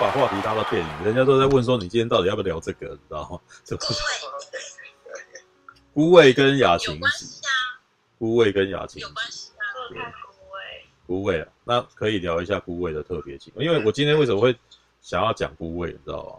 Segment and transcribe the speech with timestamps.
[0.00, 3.38] 把话题拉到电影，人家都在问说你今天到底要不要聊这个，你知道吗？
[3.62, 4.02] 这不 是
[5.92, 7.42] 孤味跟雅晴子，
[8.18, 14.58] 孤味跟雅晴子有关系啊，孤味，孤味啊，那可以聊一下孤味的特别情况，因为我今天为什么会
[15.02, 16.32] 想要讲孤味，你知道吗？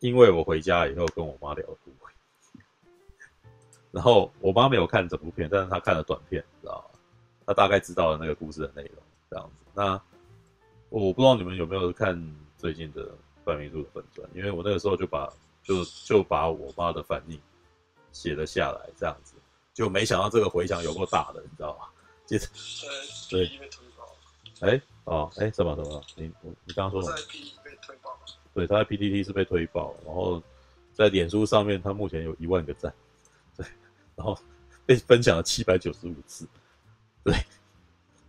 [0.00, 2.10] 因为我回家以后跟我妈聊孤味，
[3.92, 6.98] 然后我妈没有看整部片，但是她看了短片，你知道吗？
[7.46, 9.70] 她大概知道了那个故事的内容，这样子。
[9.72, 10.00] 那
[10.88, 12.12] 我不知道你们有没有看
[12.62, 13.10] 最近的
[13.44, 15.28] 范明珠的粉专，因为我那个时候就把
[15.64, 17.36] 就就把我妈的反应。
[18.12, 19.36] 写了下来，这样子
[19.72, 21.86] 就没想到这个回响有够大的，你知道吗？
[22.26, 22.46] 接着，
[23.30, 23.50] 对，
[24.60, 26.04] 哎，哦，哎，什么什么？
[26.14, 27.16] 你你刚刚说什么？
[27.16, 28.20] 在 PTT 被推爆。
[28.52, 30.42] 对，他在 PTT 是被推爆，然后
[30.92, 32.92] 在脸书上面，他目前有一万个赞，
[33.56, 33.66] 对，
[34.14, 34.38] 然后
[34.84, 36.46] 被分享了七百九十五次，
[37.24, 37.34] 对，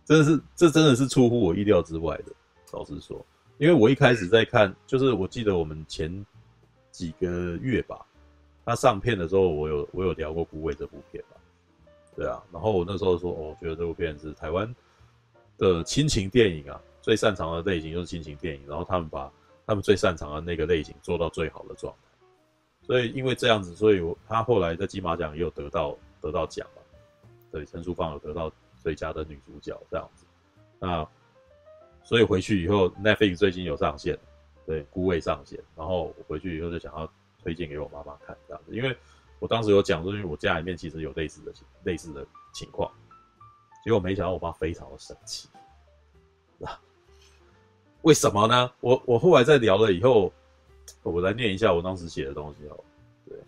[0.06, 2.32] 真的是，这真的是出乎我意料之外的。
[2.72, 3.22] 老实说，
[3.58, 6.24] 因为我一开始在看，就是我记得我们前
[6.90, 8.04] 几个月吧。
[8.66, 11.36] 他上片的时候，我有我有聊过《孤味》这部片吧，
[12.16, 14.74] 对啊，然后我那时候说，哦，我觉得这部片是台湾
[15.58, 19.30] 的亲情电影啊，最擅长的类型就是亲情电影，然后他们把
[19.66, 26.80] 他们最擅长的那个类型做到最好的状态，所以因为这样子，所以我他后来在金马奖也有得到得到奖嘛，
[27.52, 28.50] 对，陈淑芳有得到
[28.82, 30.24] 最佳的女主角这样子，
[30.78, 31.06] 那
[32.04, 34.16] 所以回去以后，Netflix 最近有上线，
[34.64, 37.10] 对，《孤味》上线，然后我回去以后就想要。
[37.44, 38.96] 推荐给我妈妈看，这样子，因为
[39.38, 42.90] 我当时有讲说，因为我家里面其实有类似的类似的情况，
[43.84, 45.46] 结果没想到我妈非常的生气，
[46.64, 46.80] 啊，
[48.00, 48.72] 为什么呢？
[48.80, 50.32] 我我后来在聊了以后，
[51.02, 52.84] 我来念一下我当时写的东西哦。
[53.28, 53.38] 对，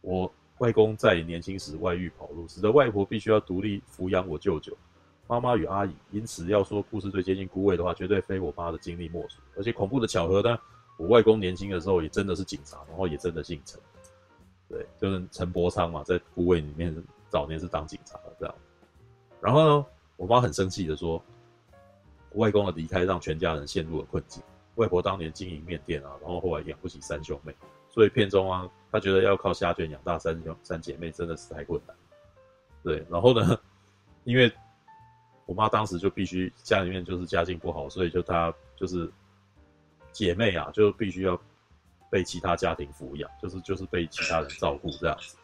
[0.00, 4.76] 我外公在年轻时外遇跑路，使得外婆必须要独立抚养我舅舅、
[5.32, 9.38] 妈妈与阿姨，因此要说故事最接近孤味的话，绝对非我妈的经历莫属。
[9.56, 10.58] 而且恐怖的巧合呢？
[10.98, 13.80] 我外公年轻的时候也真的是警察，然后也真的姓陈，
[14.68, 16.94] 对，就是陈伯昌嘛，在孤味里面
[17.30, 18.54] 早年是当警察的这样。
[19.40, 19.86] 然后呢，
[20.18, 21.24] 我妈很生气的说，
[22.34, 24.42] 外公的离开让全家人陷入了困境。
[24.74, 27.56] 外婆当年经营面店啊，然后后来养不起三兄妹，
[27.88, 31.96] 所以片中啊，她觉得要靠虾卷养大三兄三姐妹真的是太困难。
[32.84, 33.58] 对，然后呢，
[34.24, 34.52] 因为
[35.46, 39.10] 我妈当时就必须家里面就是家境不好，所以就她就是。
[40.14, 41.40] 姐妹啊，就必须要
[42.10, 45.38] 被其他家庭抚养，就是就是被其他人照顾这样子。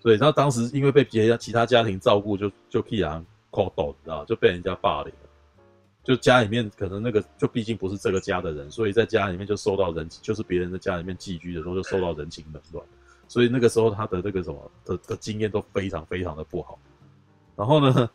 [0.00, 5.12] 所以她当时因为被别人其他家庭照顾，就就必然扣斗，你知道，就被人家霸凌。
[6.04, 12.86] 就家里面可能那个就毕竟不是这个家的人，所以在家里面就受到人，就是别人的家里面寄居的时候就受到人情冷暖。
[13.26, 16.78] 所以那个时候他的那个什么的的经验都非常非常的不好。
[17.56, 18.08] 然后呢，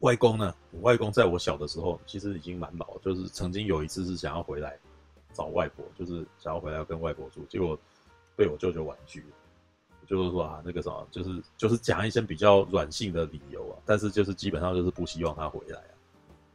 [0.00, 0.54] 外公呢？
[0.72, 4.78] 我外公在我小的时候，其实已经蛮老，就是曾经有一次是想要回来
[5.32, 7.78] 找外婆，就是想要回来跟外婆住，结果
[8.36, 9.24] 被我舅舅婉拒。
[10.06, 15.94] 就是说啊，那个什么，就是就是讲一些比较软性的理由啊，但是就是基本上就是不希望他回来啊。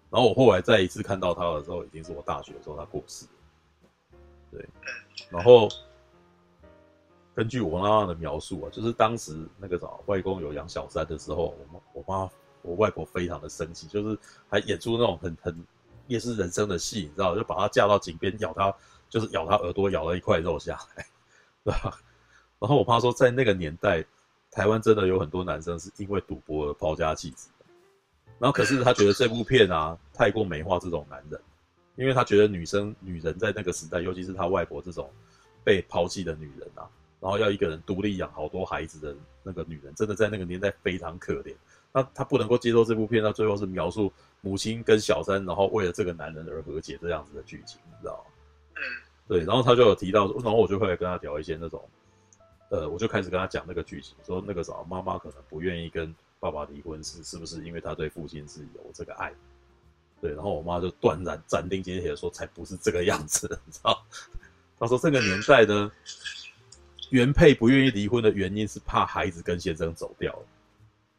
[0.09, 3.25] 然后我后来再一次看到他的时候，已经是我大学的时候，他过世。
[4.51, 4.67] 对，
[5.29, 5.69] 然后
[7.34, 12.29] 根据我妈妈的描述啊，就是当时那个什么，外公有养小三的时候，我妈我妈。
[12.65, 14.17] 我外婆非常的生气，就是
[14.49, 15.65] 还演出那种很很
[16.07, 18.73] 夜市人生的戏，你知道，就把她架到井边咬她，
[19.09, 21.05] 就是咬她耳朵，咬了一块肉下来，
[21.63, 21.97] 对吧？
[22.59, 24.03] 然后我妈说，在那个年代，
[24.49, 27.49] 台湾真的有很多男生是因为赌博而抛家弃子。
[28.39, 31.39] 然后可是他觉得这部片啊，太过美化这种男人，
[31.95, 35.09] 因为他觉得女生女人在那个时代，尤其是他外婆这种
[35.63, 36.83] 被抛弃的女人啊，
[37.19, 41.55] 然后要一个人独立养好多孩子的那个女人，真的在那个年代非常可怜。
[41.95, 44.11] 他他不能够接受这部片，到最后是描述
[44.41, 48.31] 母亲跟小三，然后为了这个男人而和解这样子的剧情，你知道吗？
[48.75, 48.81] 嗯，
[49.29, 49.45] 对。
[49.45, 51.81] 然后他就有提到，然后我就会跟他聊一些那种，
[52.69, 59.31] 呃，我就开始跟他讲那个剧情，说那个什么妈妈可能不愿意跟爸爸离婚是是不是因为他对父亲是有这个爱？
[60.19, 60.34] 对。
[60.34, 64.05] 然后我妈就断然斩钉截铁的说，才不是这个样子，你知道？
[64.78, 65.90] 他说这个年代呢，
[67.09, 70.46] 原配不愿意离婚的原因是怕孩子跟先生走掉了。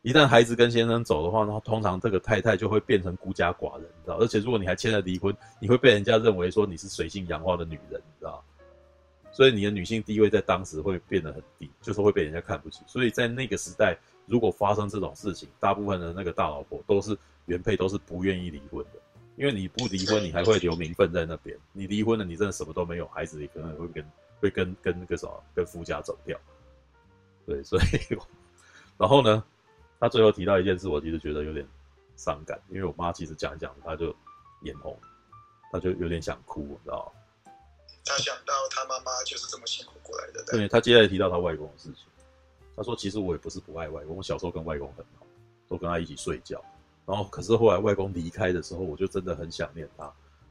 [0.06, 4.16] 一旦孩子跟先生走的话，那通常这个太太就会变成孤家寡人，知道？
[4.18, 8.40] 而且如果你还签了离婚，你会被人家认为说你是水性杨花的女人，知道？
[9.32, 12.84] 所以你的女性地位在当时会变得很低，就是会被人家看不起。
[12.86, 19.00] 所以在那个时代，如果发生这种事情，大部分的那个大老婆都是原配，都是不愿意离婚的，
[19.34, 24.04] 因为你不离婚，你还会留名分在那边；你离婚了，你真的什么都没有，孩子也可能会跟
[24.40, 26.38] 会跟跟那个什么跟夫家走掉。
[27.44, 28.16] 对，所以
[28.96, 29.42] 然后呢？
[29.98, 31.66] 他最后提到一件事，我其实觉得有点
[32.16, 34.14] 伤感，因为我妈其实讲一讲，她就
[34.62, 34.96] 眼红。
[35.72, 37.50] 她就有点想哭，你知道吗？
[38.04, 40.42] 他想到他妈妈就是这么辛苦过来的。
[40.44, 42.04] 对，他接下来提到他外公的事情，
[42.76, 45.26] 他说：“其实我也不是不爱外公，我小时候跟外公很好，
[45.68, 46.64] 都跟他一起睡觉。
[47.04, 50.04] 然后可是后来外公离开的时候，我就真的很想念他，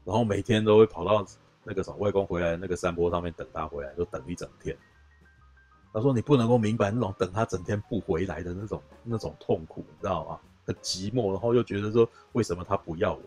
[0.04, 1.26] 然后每天都会跑到
[1.64, 4.76] 那个什么外公回来的那个山坡上面等他回来，就等一整天。
[5.96, 10.40] 他说你不能够明白那种等他整天不回来的那种那种痛苦，你知道吗？
[10.66, 13.22] 很寂寞，然后又觉得说为什么他不要我？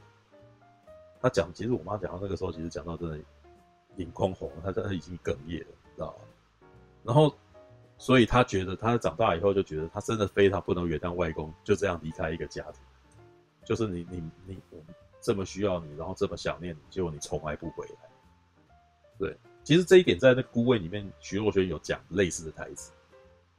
[1.20, 3.20] 他讲，其实我妈讲到那个时候，其实讲到真的。”
[3.98, 6.70] 眼眶红，他他已经哽咽了，知道吗？
[7.04, 7.36] 然后，
[7.98, 12.82] 所以他觉得他长大以后就觉得他真的非常不能原谅外公就这样离开一个家庭，
[13.66, 14.78] 就是你你你我
[15.20, 18.10] 这么需要你，然后这么想念你，结果你从来不回来。
[19.18, 19.38] 对，
[19.70, 22.92] 其实这一点在那《孤味》里面，徐若瑄有讲类似的台词。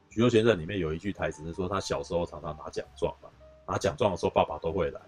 [0.08, 3.28] 徐若瑄在里面有一句台词是说，他小时候常常拿奖状嘛，
[3.64, 5.00] 拿奖状的时候爸爸都会来。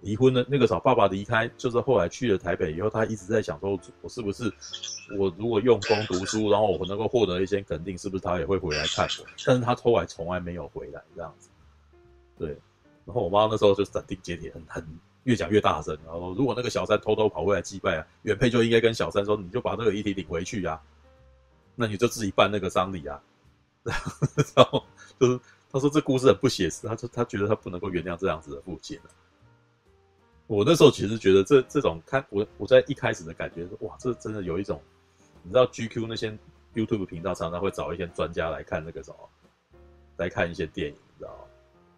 [0.00, 4.50] 离婚的那个时候，爸爸离开，就是后来去了台北以后，他一直在想说，我是不是
[5.18, 9.26] 我如果用功读书，然后我能够获得一些肯定，是不是他也会回来看我？
[9.44, 11.50] 但是他后来从来没有回来这样子。
[12.38, 12.56] 对，
[13.04, 20.80] 然后我妈那时候就斩钉截铁，很很越讲越大声，然后如果那个小三偷偷跑回来祭拜啊，原配就应该跟小三说，你就把这个遗体领回去啊，
[21.74, 23.20] 那你就自己办那个丧礼啊。
[23.84, 24.82] 然后
[25.18, 25.40] 就是
[25.70, 28.98] 他说这故事很不写实，他说他觉得他不能够原谅这样子的父亲。
[30.46, 34.80] 我那时候其实觉得这这种看我我在一开始的感觉是哇，这真的有一种，
[35.42, 36.38] 你知道 GQ 那些
[36.72, 39.28] YouTube 频道常常会找一些专家来看那个什么，
[40.18, 41.44] 来看一些电影，你知道吗？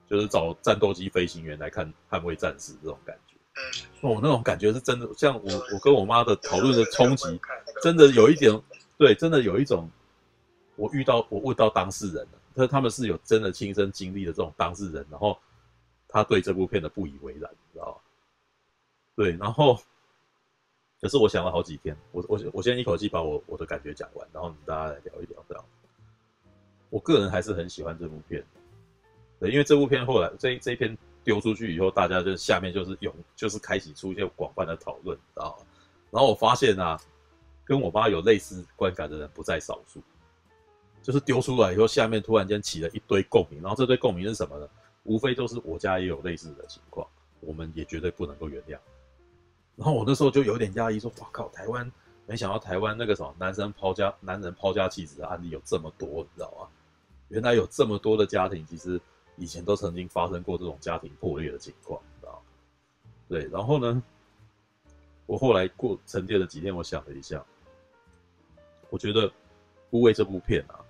[0.08, 3.36] 就是找战斗机飞行员来看《捍卫战士》这种感觉。
[3.54, 7.40] 嗯，哦，那种感觉是真的，像我我跟我妈的讨论的冲击，
[7.82, 8.52] 真的有一点，
[8.96, 9.88] 对，真的有一种，
[10.76, 15.38] 我遇到我问到当事人了，他他们是有真的亲身经历的这种当事人，然后
[16.08, 17.94] 他对这部片的不以为然，你知道吗？
[19.16, 19.76] 对，然后，
[21.00, 25.64] 可是我想了好几天，我我我先一口气把我我的感觉讲完，然后你大家来聊一聊这样。
[26.90, 28.44] 我个人还是很喜欢这部片，
[29.40, 35.58] 对，因为这部片后来这这一篇丢出去以后，大家就下面就是有就是开启出现广泛的讨论，知道？
[36.10, 36.98] 然后我发现啊，
[37.64, 40.02] 跟我妈有类似观感的人不在少数，
[41.02, 44.68] 就是丢出来以后，下面突然间起了一堆共鸣，然后这堆共鸣是什么呢？
[45.04, 47.06] 无非都是我家也有类似的情况，
[47.40, 48.78] 我们也绝对不能够原谅。
[49.76, 51.90] 然后我那时候就有点压抑，说：“哇靠，台湾
[52.26, 56.68] 没想到台湾那个什么男生抛家男人抛家弃子的案例有这么多，你知道吗？
[57.28, 59.00] 原来有这么多的家庭，其实
[59.38, 62.38] 以前都曾经发生过这种家庭破裂的情况，你知道吗？
[63.28, 64.02] 对，然后呢，
[65.26, 67.44] 我后来过沉淀了几天，我想了一下，
[68.90, 69.28] 我觉得
[69.90, 70.80] 《孤味》这部片啊，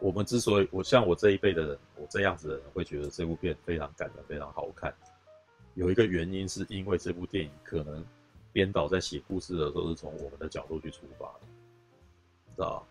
[0.00, 4.94] 我们之所以我像我这一辈的人，我这样子的人会觉得这部片非常感人，非常好看。”
[5.74, 8.02] 有一个原因，是因为这部电影可能
[8.50, 11.40] 编导在写故事的时候是从我们的角度去出发的，
[12.54, 12.86] 知道？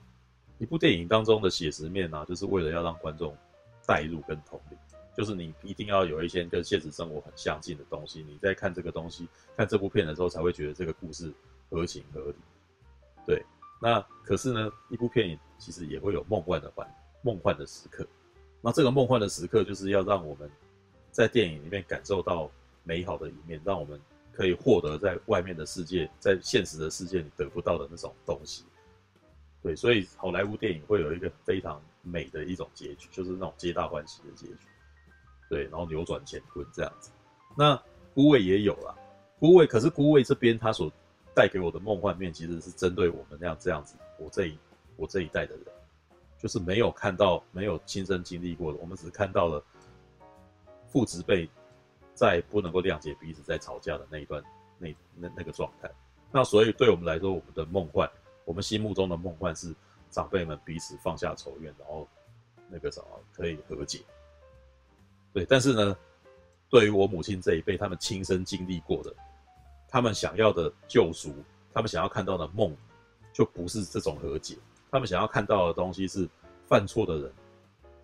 [0.59, 3.35] 一部电影当中的写实面、啊，就是为了要让观众
[3.85, 4.77] 代入跟同理，
[5.15, 11.33] 就是你一定要有一些跟现实生活很相近的东西，你在看这个东西、看这部片的时候，才会觉得这个故事
[11.69, 12.35] 合情合理。
[13.25, 13.43] 对，
[13.81, 16.87] 那可是呢，一部片其实也会有梦幻的环、
[17.21, 18.07] 梦幻的时刻。
[18.61, 20.49] 那这个梦幻的时刻，就是要让我们
[21.11, 22.51] 在电影里面感受到。
[22.87, 23.99] 美好的一面，让我们
[24.31, 28.63] 可以获得在外面的世界，在现实的世界里得不到的那种东西。
[29.63, 34.67] 对，所以好莱坞电影会有一个非常美的一种结局，就是那种皆大欢喜的结局。
[35.49, 37.11] 对，然后扭转乾坤这样子。
[37.57, 37.75] 那
[38.13, 38.95] 孤位也有啦，
[39.39, 40.91] 孤位，可是孤位这边它所
[41.33, 44.57] 带给我的梦幻面，其实是针对我们那样这样子，我这一
[44.95, 45.65] 我这一代的人，
[46.39, 49.61] 就是没有看到，没有亲身经历过的，我们只是看到了
[50.87, 51.49] 父执辈。
[52.17, 54.41] 在不能够谅解彼此，在吵架的那一段，
[54.77, 55.91] 那那那个状态，
[56.31, 58.09] 那所以对我们来说，我们的梦幻，
[58.45, 59.75] 我们心目中的梦幻是
[60.15, 62.07] 长辈们彼此放下仇怨，然后
[62.69, 63.99] 那个什么可以和解。
[65.33, 65.97] 对，但是呢，
[66.69, 69.13] 对于我母亲这一辈，他们亲身经历过的，
[69.89, 71.35] 他们想要的救赎，
[71.73, 72.73] 他们想要看到的梦，
[73.33, 74.57] 就不是这种和解，
[74.89, 76.29] 他们想要看到的东西是
[76.65, 77.33] 犯错的人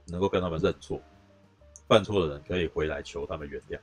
[0.08, 1.02] 能够跟他们认错，
[1.88, 3.78] 犯错的人可以回来求他们原谅。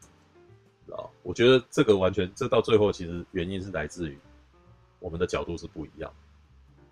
[0.94, 4.18] 啊，我觉得这个完全，这到最后其实原因是来自于
[4.98, 6.12] 我们的角度是不一样。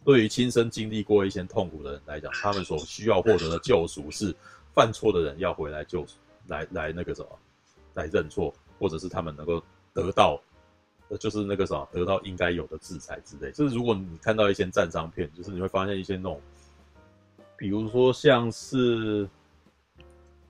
[0.06, 4.32] 对于亲身经历过一些痛苦的人来讲，他们所需要获得的救赎是
[4.72, 6.14] 犯错的人要回来救赎，
[6.46, 7.28] 来来那个什么，
[7.94, 9.60] 来认错，或者是他们能够
[9.92, 10.40] 得到，
[11.18, 13.50] 就是那个什么，得到应该有的制裁之类。
[13.50, 16.40] 就是如果你看到一些战争片，就是你会发现一些那种，
[17.56, 19.28] 比如说像是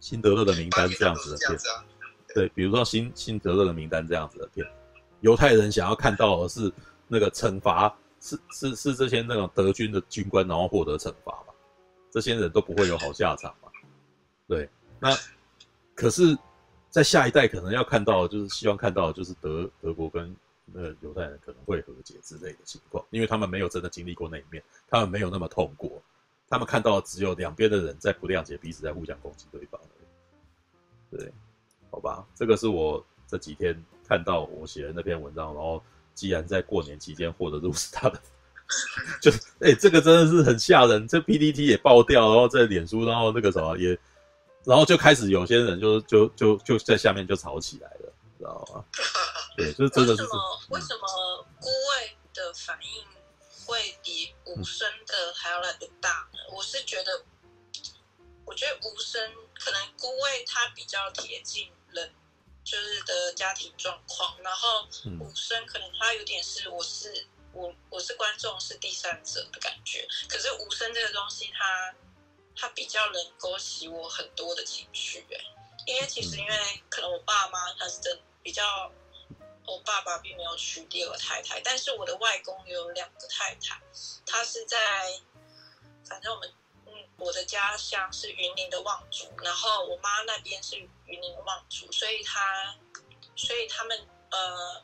[0.00, 1.58] 辛德勒的名单这样子的片。
[2.34, 4.66] 对，比如说辛辛德勒的名单这样子的片，
[5.22, 6.70] 犹太人想要看到的是
[7.08, 11.54] 那个惩罚，是是是这些那种德军的军官，然后获得惩罚嘛？
[12.10, 13.70] 这些人都不会有好下场嘛？
[14.48, 14.68] 对，
[14.98, 15.14] 那
[15.94, 16.36] 可是，
[16.90, 26.02] 在下一代可能要看到，就是希望看到就是德德国跟那个犹太人可能会和解之类的情况，因为他们没有真的经历过那一面，他们没有那么痛过，
[26.48, 29.80] 他们看到只有两边的人在不谅解彼此，在互相攻击对方。
[31.10, 31.32] 对，
[31.90, 35.82] 好吧，这个是我这几天看到我写的那篇文章，然后
[36.16, 38.20] 既然在过年期间获得如此大的，
[39.22, 43.96] 就是哎、欸，这个真的是很吓人，这 PDT 也爆掉，然后在脸书，然后那个什么也，
[44.64, 48.84] 然后就开始有些人就就就就在下面就吵起来了，知道吗？
[49.56, 53.04] 对，就是真的是为什么、嗯、为什么孤位的反应
[53.64, 56.38] 会比无声的还要来得大呢？
[56.56, 57.22] 我是觉得。
[58.48, 59.20] 我觉得无声
[59.58, 62.08] 可能孤位他比较贴近人，
[62.66, 64.88] 就是的家庭状况，然后
[65.20, 71.94] 武生可能他有点是我是我我是观众是第三者的感觉，可是武生这个东西他
[72.56, 75.38] 他比较能勾起我很多的情绪哎，
[75.86, 78.92] 因为其实因为可能我爸妈他是真比较，
[79.64, 83.80] 我爸爸并没有娶第二个太太，但是我的外公有两个太太，
[84.26, 84.76] 他是在
[86.04, 86.52] 反正我们。
[87.18, 92.76] 我的家乡是云林的望族，然后我妈那边是云林的望族，所以他，
[93.34, 94.82] 所以他们呃，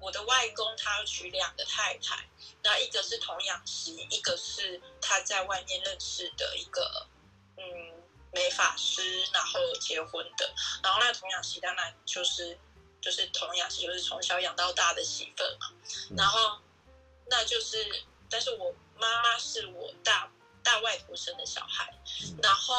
[0.00, 2.28] 我的外公他娶两个太太，
[2.62, 7.06] 那一个是童养媳，一个是他在外面认识的一个
[7.56, 7.64] 嗯
[8.32, 12.58] 美发师，然后结婚的，然后那童养媳当然就是
[13.00, 15.72] 就是童养媳，就是从小养到大的媳妇嘛，
[16.16, 16.58] 然后
[17.26, 20.28] 那就是，但是我妈妈是我大。
[20.62, 21.92] 大外婆生的小孩，
[22.42, 22.74] 然后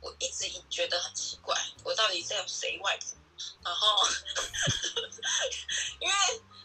[0.00, 3.16] 我一直觉得很奇怪，我到底在有谁外婆？
[3.64, 4.06] 然后
[6.00, 6.14] 因为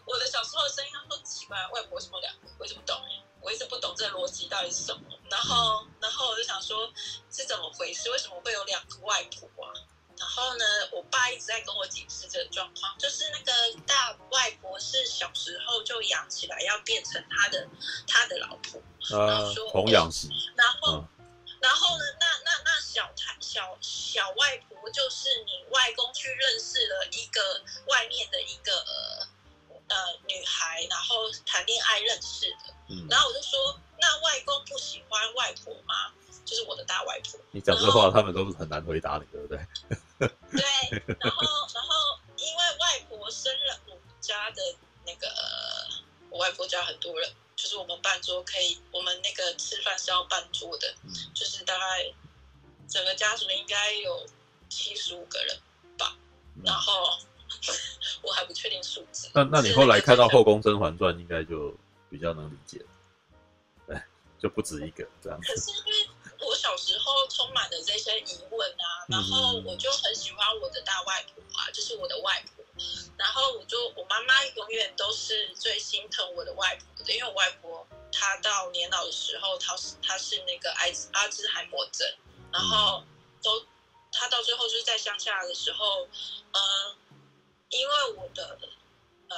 [0.05, 2.47] 我的小时候的声音都奇怪，外婆什么两个？
[2.59, 3.01] 我一直不懂，
[3.41, 5.01] 我一直不懂这逻辑到底是什么。
[5.29, 6.91] 然后，然后我就想说，
[7.31, 8.11] 是怎么回事？
[8.11, 9.73] 为什么会有两个外婆啊？
[10.17, 13.51] 然后呢，我爸一直在跟我解释这个状况，就是那个
[13.85, 17.67] 大外婆是小时候就养起来，要变成他的
[18.07, 20.29] 他的老婆，然后说童养媳。
[20.55, 21.03] 然后，
[21.59, 28.71] 然后呢，那那那小太小小外婆就是你外公去认识了一个外面的一个
[29.87, 29.95] 呃
[30.27, 32.73] 女孩，然后谈恋爱认识的。
[32.89, 33.07] 嗯。
[33.09, 36.13] 然后我就说，那外公不喜欢外婆吗？
[36.45, 37.39] 就是我的大外婆。
[37.49, 39.59] 你讲这话，他们都是很难回答你，对不对？
[40.17, 40.27] 对，
[41.19, 44.61] 然后，然后，因为外婆生了我们家的
[45.05, 45.27] 那个，
[46.29, 52.13] 我外婆家很多人，就是我们办桌可以，我们那个吃饭是要办桌的，嗯、就是大概
[52.87, 54.25] 整个家族应该有
[54.69, 55.59] 七十五个人
[55.97, 56.15] 吧。
[56.55, 57.19] 嗯、然后
[58.21, 59.29] 我还不确定数字。
[59.33, 61.75] 那那你后来看到《后宫甄嬛传》，应该就
[62.09, 62.85] 比较能理解了。
[63.87, 64.01] 对，
[64.39, 65.47] 就不止一个这样子。
[65.47, 66.14] 可是因为。
[66.45, 72.63] 我小时候充满了这些疑问啊，然后我就很喜欢我的大外婆啊，就是我的外婆。
[73.17, 82.07] 然后我就我妈妈永远都是最心疼我的外婆的，因为我外婆她到年老的时候，她是她是那个艾滋阿兹海默症，
[82.51, 83.03] 然后
[83.41, 83.65] 都
[84.11, 86.95] 她到最后就是在乡下的时候，嗯、呃，
[87.69, 88.59] 因为我的
[89.29, 89.37] 呃，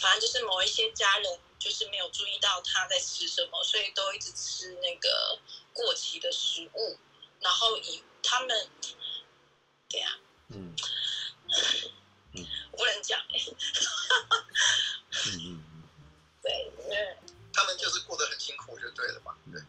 [0.00, 1.40] 反正就是某一些家人。
[1.58, 5.36] 就是没有注意到她在吃什么，所以都一直吃那个
[5.78, 6.98] 过期的食物，
[7.40, 8.68] 然后以他们，
[9.88, 10.18] 对呀、 啊，
[10.48, 10.74] 嗯，
[12.32, 13.38] 嗯，我不能讲哎，
[15.26, 15.62] 嗯嗯
[16.42, 17.16] 对，对，
[17.52, 19.62] 他们就是过得很辛苦，就对了嘛，对，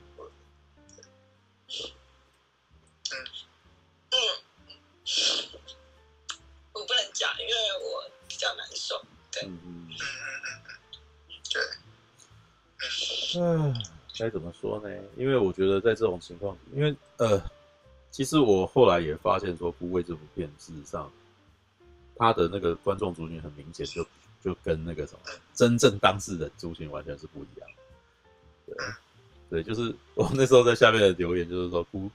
[3.12, 3.16] 嗯。
[4.12, 4.18] 嗯，
[6.74, 9.00] 我不能讲，因为我比较难受，
[9.32, 10.50] 对，嗯嗯嗯。
[11.52, 11.62] 对，
[13.40, 13.74] 嗯，
[14.20, 14.90] 该怎么说呢？
[15.16, 17.42] 因为我觉得在这种情况，因为呃，
[18.12, 21.10] 其实我后来也发现说，《孤味》这部片事实上，
[22.18, 24.06] 他的那个观众族群很明显就
[24.44, 25.20] 就跟那个什么
[25.54, 27.70] 真正当事人族群完全是不一样。
[28.66, 28.76] 对，
[29.50, 32.12] 对，就是我那时候在下面的留言就是说，孤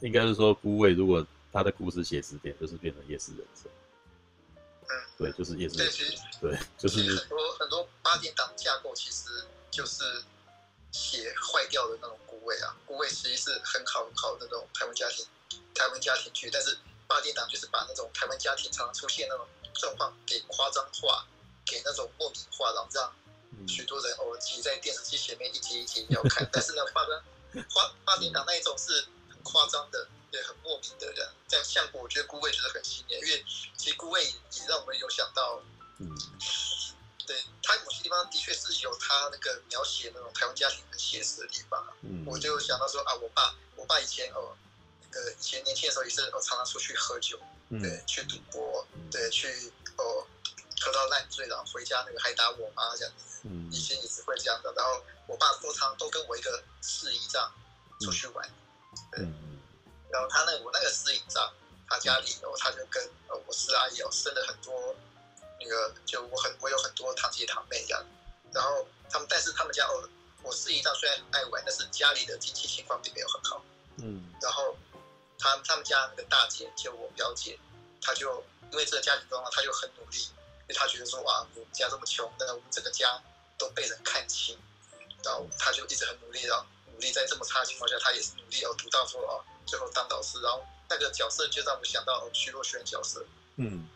[0.00, 3.70] 应该是说，《孤味》如果他的故事写实点，就是变成夜市人生。
[5.18, 5.76] 对，就是夜市。
[5.76, 9.28] 对，其实对，就是很多很多八点档架构，其实
[9.70, 10.02] 就是
[10.92, 12.76] 写坏掉的那种孤味啊。
[12.86, 15.26] 孤味其实是很好很好的那种台湾家庭
[15.74, 21.26] 台湾家庭剧，但是八点档就是把那种台湾家庭常常出现那种状况给夸张化，
[21.66, 23.12] 给那种莫名化，然后让
[23.66, 26.48] 许多人偶尔挤在电视机前面一集一集要看。
[26.52, 27.04] 但是呢，八
[27.74, 31.28] 八八点档那一种是很夸张的，也很莫名的人。
[31.48, 33.44] 这样像我觉得孤味就是很新鲜，因为
[33.76, 35.60] 其实孤味也让我们有想到，
[35.98, 36.08] 嗯，
[37.30, 41.86] 对他某些地方的确是有他那个描写那种台湾家庭很写实的地方。
[42.02, 44.56] 嗯，我就想到说啊，我爸，我爸以前哦，
[45.12, 47.38] 那个以前年轻的时候也是哦，常常出去喝酒，
[47.70, 50.26] 对，去赌博，对，去哦。
[50.82, 54.72] 喝到烂醉，然后回家那个还打我妈这样子，以前也是会这样的。
[54.74, 57.52] 然后我爸通常都跟我一个四姨丈
[58.00, 58.50] 出去玩，
[59.12, 59.20] 对。
[60.10, 61.52] 然后他那我那个四姨丈，
[61.86, 64.96] 他家里哦，他就跟呃我四阿姨哦生了很多
[65.60, 68.04] 那个，就我很我有很多堂姐堂妹这样。
[68.52, 70.08] 然后他们，但是他们家哦，
[70.42, 73.62] 我四姨丈虽然爱玩，但是家里的经济情况并没有很好。
[73.98, 74.32] 嗯。
[74.40, 74.76] 然后
[75.38, 77.58] 他他们家那个大姐就我表姐，
[78.00, 80.18] 她就因为这个家庭状况，她就很努力。
[80.18, 83.20] 因为她觉得说哇，我们家这么穷，那我们整个家
[83.58, 84.56] 都被人看轻，
[85.22, 93.24] 然后她就一直很努力，然后努力在这么差的情况下，她也是努力哦，读到说哦，最后当导师，然后那个角色就让我想到徐若瑄角色，
[93.56, 93.88] 嗯嗯，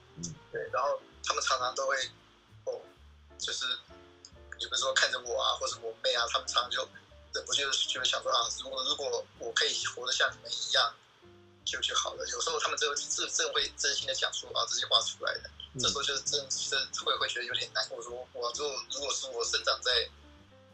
[0.55, 0.95] 对，然后
[1.27, 1.97] 他们常常都会
[2.67, 2.79] 哦，
[3.37, 3.67] 就是
[4.57, 6.89] 你比如说看着我啊，或者我妹啊，他们常常就
[7.35, 10.95] 忍不住就会想说啊，如果如果我可以活得像你们一样。
[11.65, 12.27] 就就好了。
[12.29, 18.03] 有时候他们真真真会真心的讲出啊这些话出来的，嗯、这时候就是真真会会觉得有点难过。
[18.03, 19.91] 说我如果如果是我生长在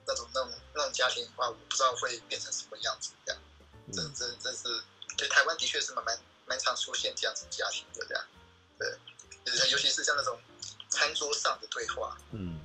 [0.04, 3.40] 那种那种那种家庭的话，我不知道会变成什么样子这样。
[3.92, 4.82] 真真真是，
[5.16, 8.24] 对台湾的确是蛮蛮蛮常出现这样子家庭的这样。
[9.44, 10.38] 对，尤其是像那种
[10.88, 12.60] 餐桌上的对话，嗯，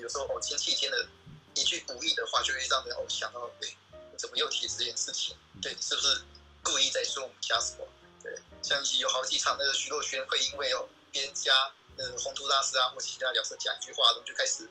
[0.00, 1.06] 有时候哦亲戚间的
[1.54, 3.76] 一句无意的话，就会让人哦想到，对，
[4.16, 5.36] 怎么又提这件事情？
[5.60, 6.22] 对，是不是？
[6.62, 7.88] 故意在说我们家什么？
[8.22, 11.52] 对，像有好几场那个徐若瑄会因为哦别人家
[11.96, 14.68] 呃宏图大师啊或其他角色讲一句话，然后就开始，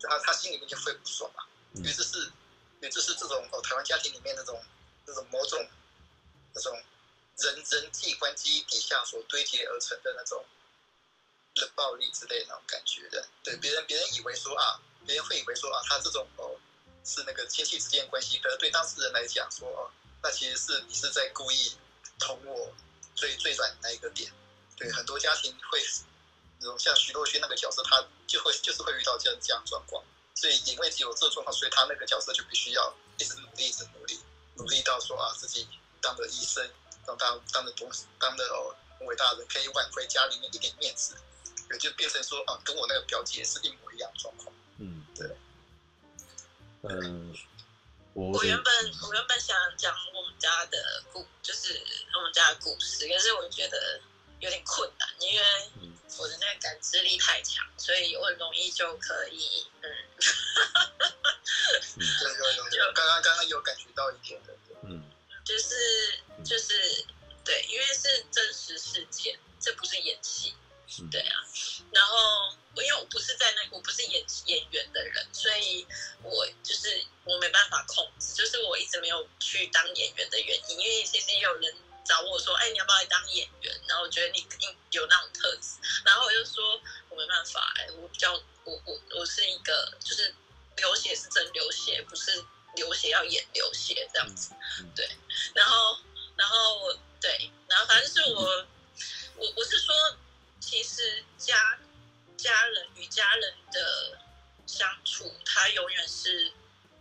[0.00, 1.44] 就他他心里面就会不爽嘛，
[1.74, 4.60] 因为这是因为这是这种哦台湾家庭里面那种
[5.06, 5.64] 那种某种
[6.54, 6.76] 那种
[7.38, 10.44] 人人际关系底下所堆叠而成的那种
[11.54, 13.26] 冷暴力之类的那种感觉的。
[13.42, 16.56] 对，别人别人以为说啊，别人会以为说啊，他这种哦
[17.04, 19.90] 是那个亲戚之间的关系，可是对当事人来讲说哦。
[20.20, 21.72] 那其实是你是在故意
[22.18, 22.74] 捅我
[23.14, 24.32] 最最软的那一个点，
[24.76, 25.80] 对，很多家庭会，
[26.58, 30.02] 那种像徐若瑄那个角色，他就会就是会遇到这样这样状况，
[30.34, 34.20] 所以因为只有这状况，所以他那个角色就必须要一直努力，一直努力，
[34.56, 35.68] 努力到说啊自己
[36.00, 36.68] 当个医生，
[37.08, 41.16] 当当当了董事，当的哦伟大的人，可以挽回家里面一点面子，
[41.70, 45.36] 也就变成说啊跟我那个表姐是一模一样的状况，嗯，对，
[46.82, 47.34] 嗯。
[48.14, 51.80] 我原本我原本想讲我们家的故，就是
[52.16, 54.00] 我们家的故事，可是我觉得
[54.40, 55.46] 有点困难，因为
[56.16, 59.90] 我的那个感知力太强，所以我很容易就可以，嗯，
[62.22, 64.67] 有有有有， 刚刚刚刚有感觉到一点的，嗯，
[65.48, 67.06] 就是就是
[67.42, 70.54] 对，因为是真实事件，这不是演戏，
[71.10, 71.40] 对啊，
[71.92, 72.54] 然后。
[72.78, 75.84] 因为我不是在那，我不是演演员的人，所以
[76.22, 80.78] 我就是我没办法控制，就是我一直没有去当演员的原因。
[80.78, 88.32] 因为其实也有人找我说：“哎，你要不要来当演员？”然后我觉得你肯定有那种特质，然后我就说我没办法，哎，我比较
[88.62, 90.32] 我我我是一个就是
[90.76, 92.30] 流血是真流血，不是
[92.78, 94.54] 流血要演流血这样子，
[94.96, 95.06] 对。
[95.54, 95.98] 然后
[96.36, 98.66] 然后我对，然后反正是我
[99.36, 99.94] 我我是说，
[100.60, 101.78] 其实家。
[102.38, 104.16] 家人与家人的
[104.64, 106.52] 相处，它永远是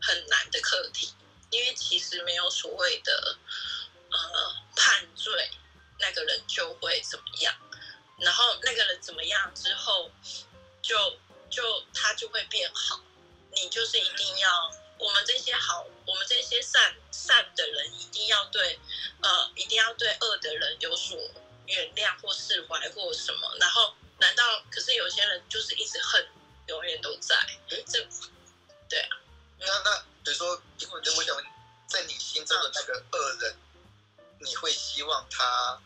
[0.01, 1.13] 很难的课题，
[1.51, 3.37] 因为其实没有所谓的
[4.09, 4.17] 呃
[4.75, 5.51] 判罪，
[5.99, 7.53] 那个人就会怎么样，
[8.17, 10.09] 然后那个人怎么样之后，
[10.81, 10.97] 就
[11.51, 12.99] 就他就会变好，
[13.51, 18.79] 你就是一定要我们这些好，我们这些善善的人一定要对
[19.21, 21.17] 呃一定要对恶的人有所
[21.65, 23.93] 原谅或释怀或什么，然后。
[24.19, 26.27] 难道可是有些人就是一直恨，
[26.65, 27.35] 永远都在？
[27.69, 28.03] 这
[28.89, 29.09] 对啊。
[29.59, 31.45] 那那比如说，因为我想问，
[31.87, 33.55] 在你心中的那个恶人，
[34.39, 35.79] 你会希望他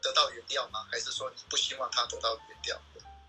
[0.00, 0.88] 得到原谅吗？
[0.90, 2.78] 还是说你不希望他得到原谅？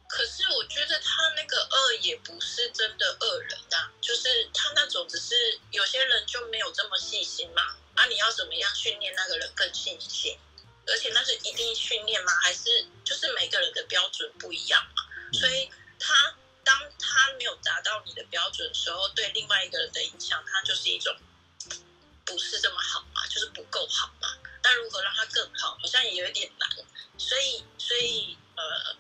[0.08, 7.76] 可是我觉得他那个恶也不是真的恶人啊，就是他那种只是有些人就没有这么细心嘛。
[7.96, 10.38] 啊，你要怎么样训练那个人更细心？
[10.86, 12.32] 而且那是一定训练吗？
[12.44, 15.04] 还是就是每个人的标准不一样嘛？
[15.34, 21.14] 所以他当他没有达到你的标准的时候，对另外一个人的影响，他就是一种
[22.24, 24.30] 不是这么好嘛，就是不够好嘛。
[24.62, 26.70] 但如何让他更好，好像也有一点难。
[27.18, 28.96] 所以，所以呃，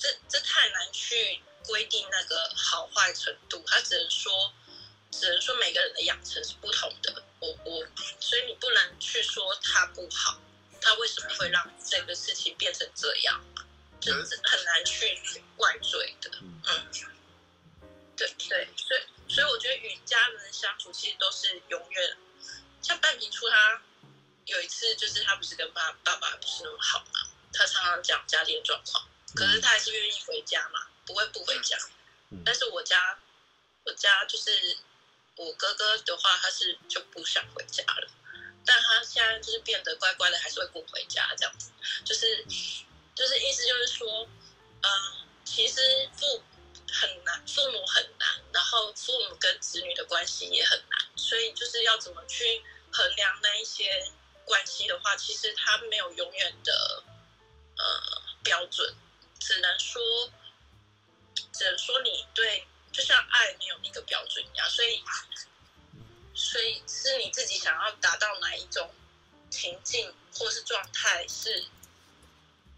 [0.00, 4.54] 这这太难去规定那个好坏程度，他只能说，
[5.10, 7.22] 只能说每个人的养成是不同的。
[7.38, 7.86] 我我，
[8.18, 10.40] 所以你不能去说他不好，
[10.80, 13.44] 他为什么会让这个事情变成这样，
[14.00, 15.20] 就是很难去
[15.56, 16.30] 怪罪的。
[16.40, 16.86] 嗯，
[18.16, 22.16] 对对，所以所以我觉得与家人相处其实都是永远。
[22.82, 23.82] 像半瓶醋他
[24.46, 31.76] 有一次就是他不是跟爸爸爸不是那么好嘛，他常常讲家庭状况，可是他还是愿意回家嘛，不会不回家。
[32.44, 33.18] 但是我家
[33.84, 34.76] 我家就是
[35.36, 38.08] 我哥哥的话，他是就不想回家了。
[38.64, 41.70] 但他现在就是变得乖乖的，还是会不回家这样子，
[42.04, 42.44] 就是
[43.14, 44.28] 就是意思就是说，
[44.82, 46.42] 嗯、呃，其实父
[46.92, 52.62] 很难，父母很难，然后父母跟子女的关系也很难，所以就是要怎么去
[52.92, 54.12] 衡量那一些
[54.44, 57.02] 关系的话，其实他没有永远的
[57.78, 58.94] 呃标准，
[59.40, 60.30] 只能说
[61.52, 65.02] 只能说你对，就像爱没有那个标准一样，所以。
[66.32, 68.90] 所以是你自己想要达到哪一种
[69.50, 71.66] 情境或是状态，是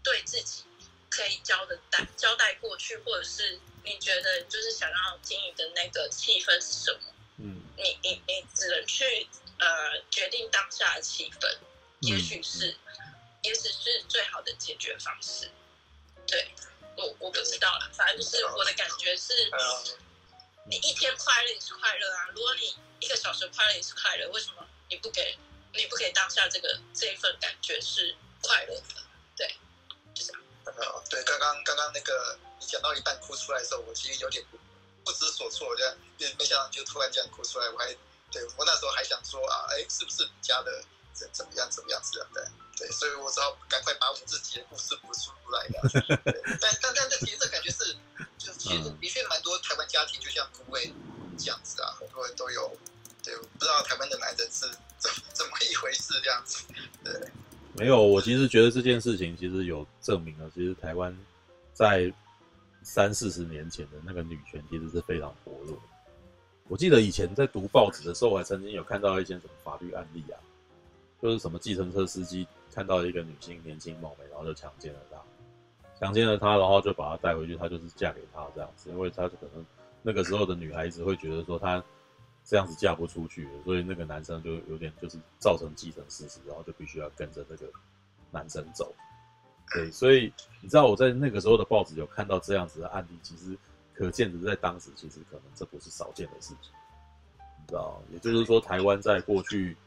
[0.03, 0.63] 对自己
[1.09, 7.13] 可以交的代交代过去，或者是你觉得就是想要经营的那个气氛是什么？
[7.37, 11.57] 嗯，你你你只能去呃决定当下的气氛，
[12.01, 15.49] 也许是，嗯、也许是最好的解决方式。
[16.27, 16.53] 对，
[16.95, 19.33] 我我不知道啦，反正就是我的感觉是，
[20.65, 22.75] 你一天快乐也是快乐啊，如果你。
[23.03, 25.37] 一个小时快乐也是快乐，为什么你不给
[25.73, 29.03] 你不给当下这个这一份感觉是快乐的？
[29.35, 29.57] 对，
[30.13, 30.41] 就这样。
[30.63, 34.57] 呃，对，刚刚刚刚那个你讲到一半哭出来的时候，我其实有点不
[35.03, 37.93] 不知所措，这样没没想到就突然这样哭出来，我还
[38.31, 40.81] 对我那时候还想说啊，哎，是不是你家的
[41.11, 42.51] 怎怎么样怎么样子的？
[42.77, 46.11] 对对，所以我只好赶快把我自己的故事补出来 的。
[46.59, 47.95] 但但但但其实这感觉是，
[48.37, 50.91] 就其实的确蛮多台湾家庭就像各位
[51.37, 52.71] 这样子啊，很多人都有。
[53.23, 56.65] 对，不知道台湾的男人是怎怎么一回事这样子。
[57.03, 57.13] 对，
[57.77, 61.17] 没有，我其实觉得这件事情其实有证明了，其实台湾
[61.73, 62.11] 在
[62.83, 65.81] 三四十年前的那个女权其实是非常薄弱。
[66.67, 70.35] 我记得以前在读报纸的时候，我还曾经有看到一些什么法律案例啊，
[71.21, 75.17] 就是什么计程车司机看到一个女性年轻貌美，然后就强奸了她，
[75.99, 79.65] 强奸了她，然后就把她带回去，她就是嫁给他这样子，因为她可能
[80.01, 81.83] 那个时候的女孩子会觉得说她。
[82.45, 87.71] 这样子嫁不出去，所以那个男生就有点就是造成既成事实，然后就必须要跟着那个
[88.31, 88.93] 男生走。
[89.73, 90.23] 对，所以
[90.59, 93.57] 你知道我在那个时候的报纸有看到这样子的案例，其实
[93.93, 96.73] 可见的在当时其实可能这不是少见的事情，
[97.61, 98.03] 你知道？
[98.11, 99.77] 也就是说，台湾在过去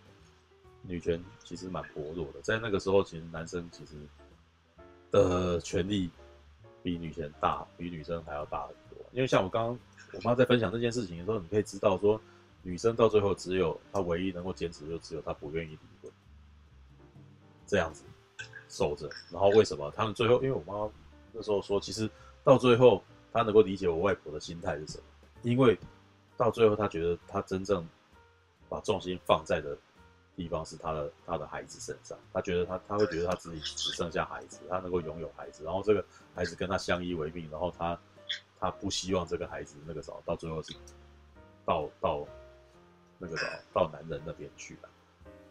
[0.87, 3.94] 女权其实蛮薄弱的，在那个时候，其实男生其实
[5.11, 6.11] 的权利
[6.83, 8.99] 比女权大，比女生还要大很多。
[9.12, 9.79] 因为像我刚刚
[10.12, 12.20] 我妈在分享这件事情的时候，你可以知道说。
[12.62, 16.11] 女生到最后只有她唯一能够坚持，就只有她不愿意离婚，
[17.64, 18.03] 这样子
[18.68, 19.09] 守着。
[19.31, 20.42] 然后为什么他们最后？
[20.42, 20.92] 因为我妈
[21.31, 22.11] 那时候说，其实
[22.42, 25.05] 到最后她能够理解我外婆的心态是什么，
[25.42, 25.79] 因为
[26.37, 27.88] 到最后她觉得她真正
[28.68, 29.79] 把重心放在的
[30.37, 32.16] 地方是他的他的孩子身上。
[32.33, 37.99] 他觉得他他会觉得他自己只剩下孩子，他能够拥有孩子，然后这个孩子跟他相依为命，然后他
[38.61, 40.75] 他不希望这个孩子那个时候到最后是
[41.64, 42.27] 到到。
[43.18, 43.35] 那个
[43.72, 44.90] 到到男人那边去了，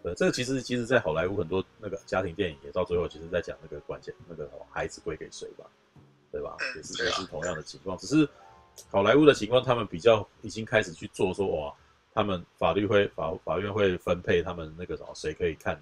[0.03, 5.65] 对，这个其实其实，在好莱坞很多那个家庭电影也到最后，其实在讲那个关键，那个孩子归给谁吧，
[6.31, 6.55] 对吧？
[6.75, 8.29] 也是也是同样的情况，只是
[8.91, 11.73] 好莱坞的情况，他们比较已经开始去做说，哇，
[12.15, 15.79] 他们法律会法法院会分配他们那个什么，谁可以看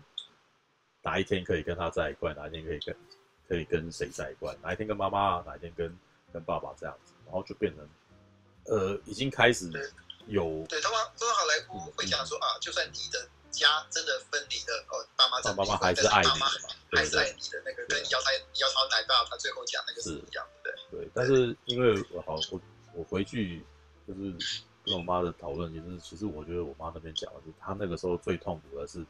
[1.01, 2.95] 哪一天可以跟他在一块，哪一天可以跟
[3.47, 5.97] 可以跟谁在一块，哪一天跟妈妈，哪一天跟
[6.33, 7.87] 跟爸爸这样子，然后就变成
[8.65, 9.71] 呃，已经开始。
[10.27, 16.47] 有对，他们说好莱坞会讲说、嗯、啊，就算你的家真的分离了，哦，爸妈真的离婚，但是爸妈
[16.95, 21.01] 还是爱你的那个，跟姚台姚朝奶爸他最后讲那个是一样的，对。
[21.01, 22.61] 对，但是因为我好我
[22.93, 23.61] 我回去
[24.07, 24.33] 就是
[24.85, 29.05] 跟我妈的讨论，其实其实我觉得我妈那边讲的是，她那个时候最痛苦的是，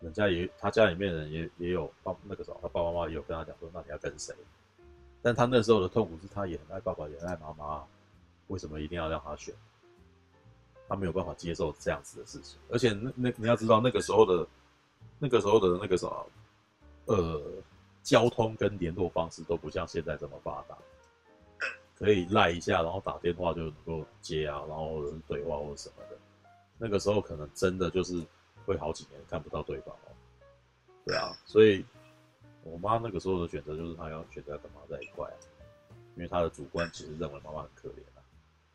[0.00, 4.34] 人家也她家里面人也也有爸那个时候她爸爸妈妈也有跟她讲说，那你要跟谁？
[5.22, 7.84] 但她那时候的痛苦是，她也很爱爸爸，也很爱妈妈，
[8.48, 9.54] 为什么一定要让他选？
[10.86, 14.46] 他没有办法接受这样子的事情，而且那那你要知道那个时候的，
[15.18, 16.26] 那个时候的那个什么，
[17.06, 17.42] 呃，
[18.02, 20.76] 交通跟联络方式都不像现在这么发达，
[21.98, 26.18] 可以赖一下，然后打电话就能够接啊，然后对话或者什么的。
[26.78, 28.24] 那个时候可能真的就是
[28.66, 30.12] 会好几年看不到对方哦。
[31.06, 31.84] 对啊，所以
[32.62, 35.30] 我妈那个时候的选择就是她要选择跟妈在一块，
[36.16, 38.02] 因为她的主观其实认为妈妈很可怜。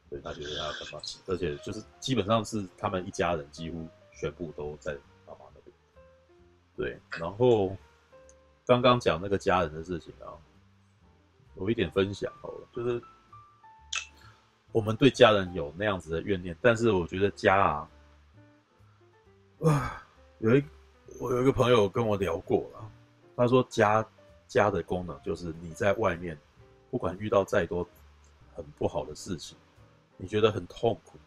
[0.10, 4.94] 所以她觉得她要跟妈亲，而且就是基本上是他们一家人几乎全部都在
[5.28, 5.76] 妈妈那边。
[6.76, 7.78] 对，然后
[8.66, 10.34] 刚刚讲那个家人的事情啊，
[11.60, 13.02] 有一点分享好了，就是
[14.72, 17.90] 我们对家人有那样子的怨念，但是我觉得家啊，
[19.62, 20.04] 啊，
[20.40, 20.64] 有一
[21.20, 22.92] 我有一个朋友跟我聊过了，
[23.36, 24.06] 他说家
[24.48, 26.38] 家的功能就是你在外面
[26.90, 27.88] 不管遇到再多
[28.56, 29.58] 很不好的事情，
[30.18, 31.18] 你觉得很痛苦，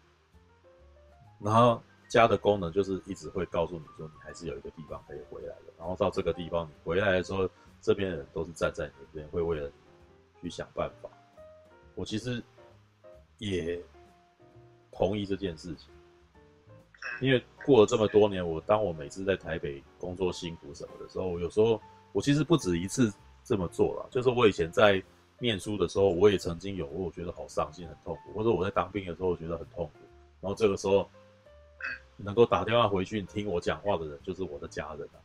[1.38, 1.82] 然后。
[2.08, 5.72] 家的功能就是一直会告诉你说，你还是有一个地方可以回来的。
[5.78, 7.48] 然后到这个地方，你回来的时候，
[7.80, 9.72] 这边的人都是站在你那边，会为了
[10.42, 11.08] 去想办法。
[11.94, 12.42] 我其实
[13.38, 13.80] 也
[14.90, 15.88] 同意这件事情，
[17.20, 21.80] 因为过了这么多年，我当我每次在台北工作辛苦什么的时候，有时候
[22.12, 23.12] 我其实不止一次
[23.44, 24.08] 这么做了。
[24.10, 25.02] 就是我以前在
[25.38, 30.00] 念书的时候，我也曾经有，我觉得好伤心、很痛苦；或者我在当兵的时候，我觉得很痛苦。
[30.40, 31.08] 然后这个时候。
[32.18, 35.18] 能够打电话回去听我讲话的人，就是我的家人啊。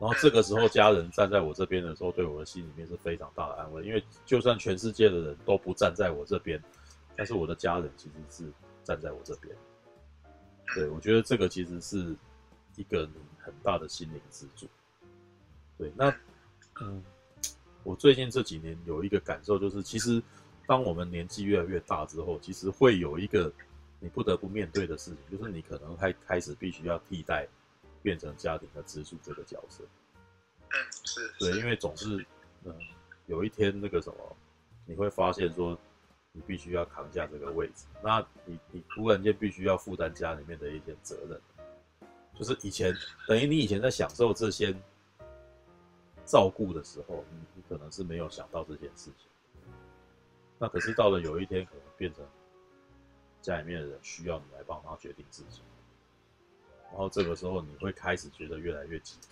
[0.00, 3.84] 然后这个时候，家人站在我这边的时候，对我的心里面是非常大的安慰。
[3.84, 6.58] 因为就算全世界的人都不站在我这边，
[7.14, 9.54] 但是我的家人其实是站在我这边。
[10.74, 12.16] 对，我觉得这个其实是
[12.76, 13.08] 一个
[13.38, 14.66] 很大的心灵支柱。
[15.76, 16.10] 对，那
[16.80, 17.02] 嗯，
[17.84, 20.22] 我最近这几年有一个感受，就是其实
[20.66, 23.52] 当我们年纪越来越大之后，其实会有一个。
[24.02, 27.46] 你不得不面对的事情，就是你可能开开始必须要替代，
[28.02, 29.84] 变成家庭的支柱这个角色。
[30.68, 31.32] 嗯，是。
[31.38, 32.24] 对，因为总是，
[32.64, 32.74] 嗯，
[33.26, 34.36] 有一天那个什么，
[34.86, 35.78] 你会发现说，
[36.32, 41.40] 你必须要扛下这个位置，那你你突然间必须要负担家里面的一些责任，
[42.38, 42.94] 就是以前
[43.26, 44.74] 等于你以前在享受这些
[46.24, 49.26] 照顾的时候，你你可能是没有想到这件事情，
[50.58, 52.24] 那可是到了有一天可能变成。
[53.42, 55.64] 家里面的人需要你来帮他决定事情，
[56.90, 59.30] 然后这个时候你会开始觉得越来越紧张，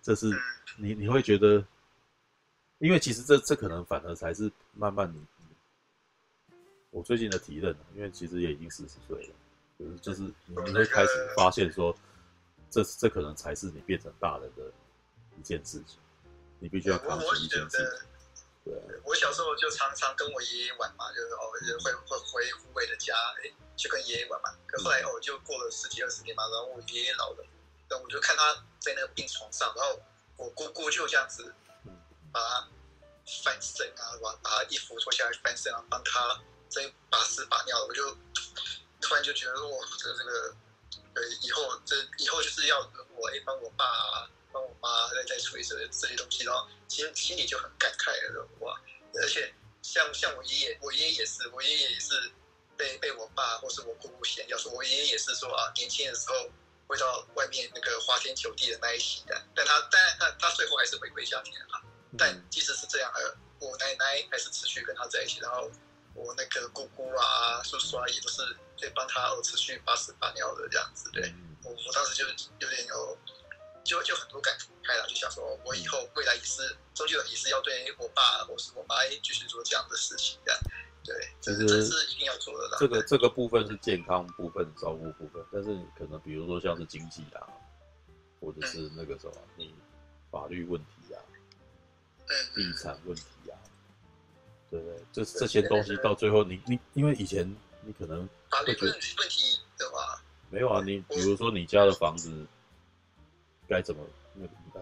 [0.00, 0.30] 这是
[0.76, 1.64] 你你会觉得，
[2.78, 5.20] 因为其实这这可能反而才是慢慢你，
[6.90, 9.34] 我最近的体认，因为其实也已经四十岁了，
[9.78, 11.94] 就是就是你会开始发现说，
[12.70, 14.72] 这这可能才是你变成大人的
[15.38, 15.98] 一件事情，
[16.60, 18.08] 你必须要扛起一件事情。
[18.64, 18.72] 对，
[19.04, 21.50] 我小时候就常常跟我爷爷玩嘛，就是哦，
[21.82, 24.54] 会会回湖北的家，哎，去跟爷爷玩嘛。
[24.66, 27.44] 可后来哦，就过了十几二十年嘛，然后我爷爷老了，
[27.88, 30.00] 然后我就看他在那个病床上，然后
[30.36, 31.52] 我姑姑就这样子，
[32.32, 32.68] 把他
[33.42, 38.16] 翻身啊，把把他衣服脱下来翻身啊，帮他在把屎把尿，我就
[39.00, 40.54] 突然就觉得哇，这这个，
[41.14, 42.78] 呃，以后这以后就是要
[43.16, 44.30] 我哎帮我爸。
[44.52, 48.80] 帮我妈在在处理这这些东西，然后心心里就很感慨了，哇！
[49.14, 52.30] 而且像像我爷爷，我爷爷也是，我爷爷也是
[52.76, 56.50] 被被我爸或是我姑姑嫌掉，说我爷爷也是说啊，年轻的时候
[56.86, 61.82] 会到外面那个花天酒地的那一型的，但他但他他最后还是回归家庭了。
[62.16, 65.70] 但即使是这样，呃，我奶奶还是持续跟他在一起，然后
[66.14, 68.42] 我那个姑姑啊、叔叔阿姨都是
[68.78, 71.34] 在帮他持续把屎把尿的这样子，对
[71.64, 73.18] 我我当时就有点有。
[73.84, 80.60] 就就很多感触开了，就想说，我以后未来也是，终究也是要对我爸我是我妈继续做这样的事情，这样，
[81.04, 82.76] 对，这是这是一定要做的。
[82.78, 87.42] 这个这个部分是健康部分、照顾部分，但是可能比如说像是经济啊，
[88.40, 89.74] 或者是那个什么，你
[90.30, 91.18] 法律问题啊，
[92.54, 93.58] 地产问题啊，
[94.70, 95.04] 对不对？
[95.12, 97.44] 这这些东西到最后你，你你因为以前
[97.84, 102.46] 你可能法律问问题的话，没有啊，你比如说你家的房子。
[103.72, 104.02] 该怎么？
[104.34, 104.80] 那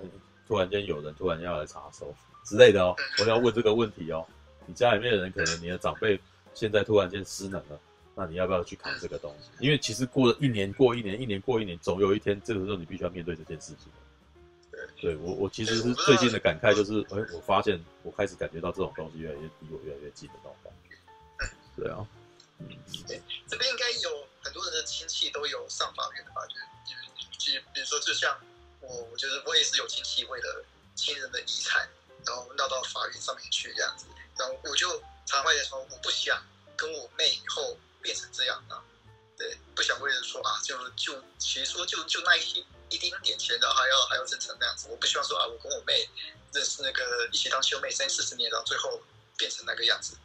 [0.48, 2.12] 突然间有人突然要来查收
[2.44, 4.26] 之类的哦，我要问这个问题哦。
[4.66, 6.20] 你家里面的人可能你的长辈
[6.54, 7.78] 现在突然间失能了，
[8.16, 9.48] 那你要不要去扛这个东西？
[9.60, 13.92] 因为其实过了一年过一年，一年过一年，总有一天这个时候你必须要面对这件事情。
[15.00, 20.96] 对，我我其实是最近的感慨就是，哎，我发现我开始感觉到这种东西越来越离我越来越近的那种感觉。
[21.76, 22.06] 对啊，
[22.58, 22.66] 嗯，
[23.46, 26.42] 这边应该有很多人的亲戚都有上法院的吧？
[26.48, 28.36] 就就就比如说就像。
[28.80, 30.64] 我我觉得我也是有亲戚为了
[30.96, 31.88] 亲人的遗产，
[32.26, 36.42] 然后闹到法院上面去这样子，然后我就常会说，我不想
[36.76, 38.82] 跟我妹以后变成这样啊，
[39.36, 46.08] 对，不想为了说啊，就就其实说就就那一一丁点钱的还要还要争成那样子，我不希望说啊，我跟我妹
[46.52, 49.00] 认识那个一起当兄妹三四十年，然后最后
[49.36, 50.16] 变成那个样子，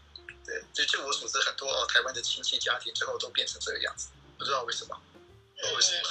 [0.45, 4.99] 对，就就我所知，很多哦台湾的亲戚家庭最后都变成这个样子，不知道为什么，
[5.61, 6.09] 为什么？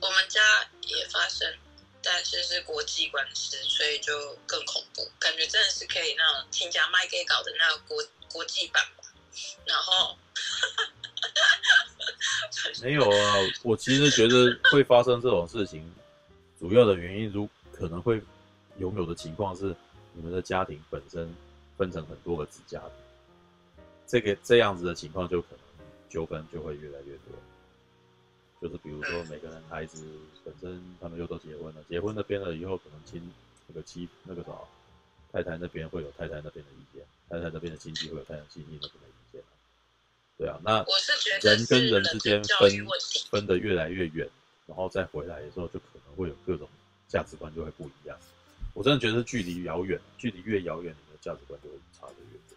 [0.00, 0.40] 我们家
[0.82, 1.56] 也发生。
[2.04, 9.04] 但是是国际官司，所以就更恐怖，感觉真的是可以那种亲家卖给搞的那个国国际版吧。
[9.64, 10.16] 然后，
[12.82, 15.90] 没有啊，我其实觉得会发生这种事情，
[16.60, 18.22] 主要的原因如可能会
[18.78, 19.74] 拥有的情况是，
[20.12, 21.34] 你们的家庭本身
[21.78, 25.58] 分成很多个子家庭，这个这样子的情况就可能
[26.10, 27.32] 纠纷就会越来越多。
[28.60, 30.04] 就是比如说每个人孩子
[30.44, 33.32] 本身他们又都结婚了，结婚那边了以后，可能亲
[33.66, 34.68] 那个妻那个什么
[35.32, 39.42] 太太那边会有太太那边的意见，太太那边的亲戚会有太太亲戚那边的意见。
[40.36, 40.84] 对啊，那
[41.42, 42.86] 人跟人之间分
[43.30, 44.28] 分得越来越远，
[44.66, 46.68] 然后再回来的时候，就可能会有各种
[47.06, 48.18] 价值观就会不一样。
[48.72, 52.56] 我真的觉得距离遥远，距离越遥远，你的价值观就会差得越多。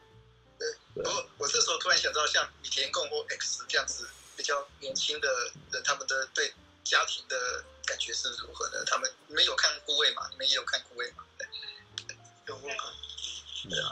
[0.95, 5.27] 对，我我这时候突然想到，像米田共或 X 这样子比较年轻的
[5.71, 8.83] 人，他们的对家庭的感觉是如何的？
[8.85, 10.27] 他们你们有看孤味吗？
[10.31, 11.23] 你们也有看孤味吗？
[11.37, 11.47] 对，
[12.47, 13.91] 有没有啊。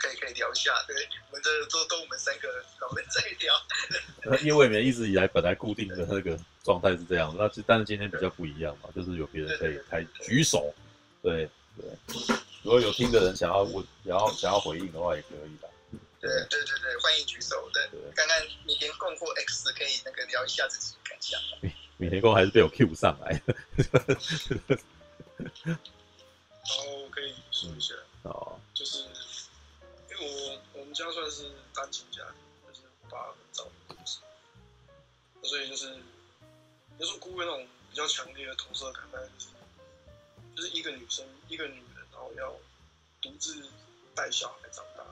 [0.00, 0.96] 可以可以聊一下，对，
[1.30, 3.54] 我们这都都我们三个我们再聊。
[4.40, 10.74] 因为未免一直以来本来固定的那个状态是这样，那但是今天比较不一样嘛，就是有别人可以开举手，
[11.22, 11.84] 对对。
[12.62, 15.68] 如果有听的人想要问，然后想要回应的话，也可以的。
[16.24, 17.70] 对对对对，欢迎举手。
[17.72, 21.40] 对，刚刚米田共或 X 可以那个聊一下自己感想。
[21.60, 23.42] 米米田共还是被我 Q 上来。
[25.36, 27.94] 然后可以说一下。
[28.22, 30.24] 哦，就是因为。
[30.24, 34.20] 我我们家算是单亲家庭，就是我爸很早就过世，
[35.42, 35.94] 所以就是，
[36.98, 39.48] 就是孤味那种比较强烈的投射感，大概就是，
[40.56, 42.56] 就是一个女生，一个女人，然后要
[43.20, 43.68] 独自
[44.14, 45.04] 带小孩长大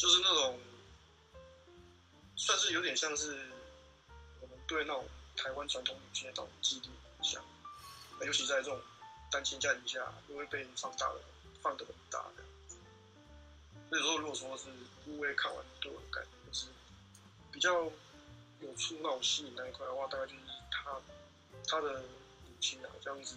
[0.00, 0.58] 就是那种，
[2.34, 3.46] 算是有点像是
[4.40, 7.44] 我们对那种台湾传统女性的那种既定印象，
[8.22, 8.80] 尤其在这种
[9.30, 11.20] 单亲家庭下，又会被放大了。
[11.62, 12.42] 放得很大的，
[13.90, 14.64] 所以说，如果说是
[15.04, 16.68] 因为看完对我的感觉就是
[17.52, 17.70] 比较
[18.60, 20.98] 有触脑吸引那一块的话，大概就是他
[21.68, 23.36] 他的母亲啊这样子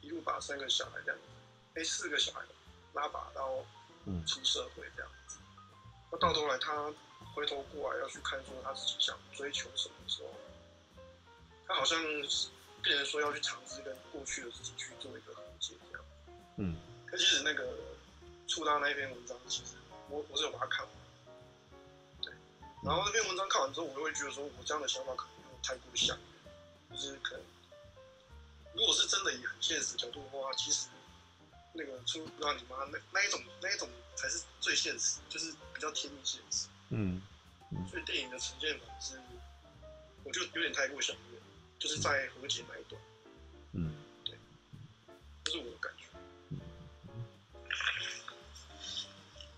[0.00, 1.26] 一路把三个小孩这样子，
[1.78, 2.40] 哎四个小孩
[2.94, 3.62] 拉拔到
[4.26, 5.36] 出社会这样子，
[6.10, 6.92] 那到头来他
[7.34, 10.30] 回头过来要去看说他自己想追求什么的时候，
[11.66, 11.98] 他好像
[12.82, 16.04] 变成说要去尝试跟过去的自己去做一个和解这样，
[16.56, 16.76] 嗯。
[17.06, 17.66] 可其实那个
[18.46, 19.72] 触到那篇文章，其实
[20.10, 20.88] 我我是有把它看完，
[22.20, 22.32] 对。
[22.84, 26.18] 然后那篇文章看完之后，我就会觉得说，我这样的想法可能有太过想，
[26.90, 27.44] 就是可能，
[28.74, 30.88] 如果是真的以很现实角度的话，其实
[31.78, 36.66] 那个出让你妈那那一种那一种才是最现实，就是比较贴近现实。
[36.90, 37.22] 嗯。
[37.88, 39.20] 所以电影的呈现方式，
[40.24, 41.22] 我就有点太过想了，
[41.78, 43.00] 就是在和解那一段。
[43.74, 43.94] 嗯。
[44.24, 44.34] 对。
[45.44, 46.04] 这是我的感觉。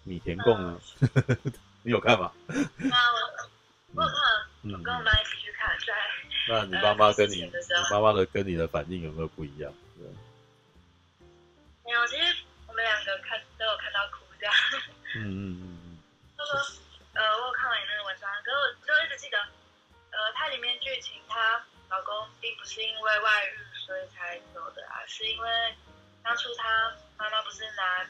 [0.04, 0.80] 米田共呢，
[1.82, 2.32] 你有看吗？
[2.48, 2.96] 妈，
[3.94, 4.12] 我我看，
[4.64, 5.94] 我跟我妈一起去看，在。
[6.48, 7.52] 那你妈妈跟你，你
[7.90, 9.72] 妈妈的跟你的反应有没有不一样？
[11.90, 12.36] 没有，其实
[12.68, 14.54] 我们两个看都有看到哭这样。
[15.16, 15.98] 嗯嗯嗯嗯。
[16.38, 16.54] 他说，
[17.14, 19.38] 呃，我有看完你那个文章，可是我就一直记得，
[20.14, 25.50] 呃，它里面剧情，她老公并不是因为外遇所以才走的啊，是因为
[26.22, 28.06] 当初他妈妈不是拿。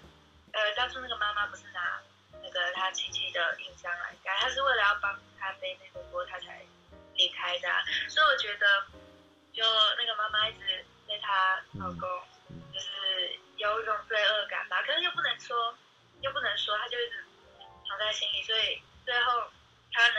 [0.53, 2.03] 呃，当初那个妈妈不是拿
[2.43, 6.61] 那个他亲戚的印章来盖，他是为了要帮他背那个锅，他才
[7.15, 7.81] 离开的啊。
[8.09, 8.67] 所以我觉得，
[9.55, 9.63] 就
[9.97, 12.01] 那个妈妈一直对她老公
[12.75, 12.89] 就是
[13.61, 15.77] 有一种罪恶感吧，可是又不能说，
[16.23, 17.21] 又不能说，他就一直
[17.87, 18.43] 藏在心里。
[18.43, 19.45] 所以最后
[19.93, 20.17] 他能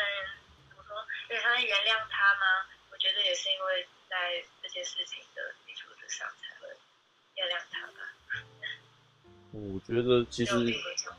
[0.70, 0.96] 怎么说？
[1.30, 2.70] 因为他能原谅他吗？
[2.92, 6.70] 我觉得也是因为在这些事情的基础之上才会
[7.36, 8.14] 原谅他吧。
[9.54, 10.54] 我觉得其实，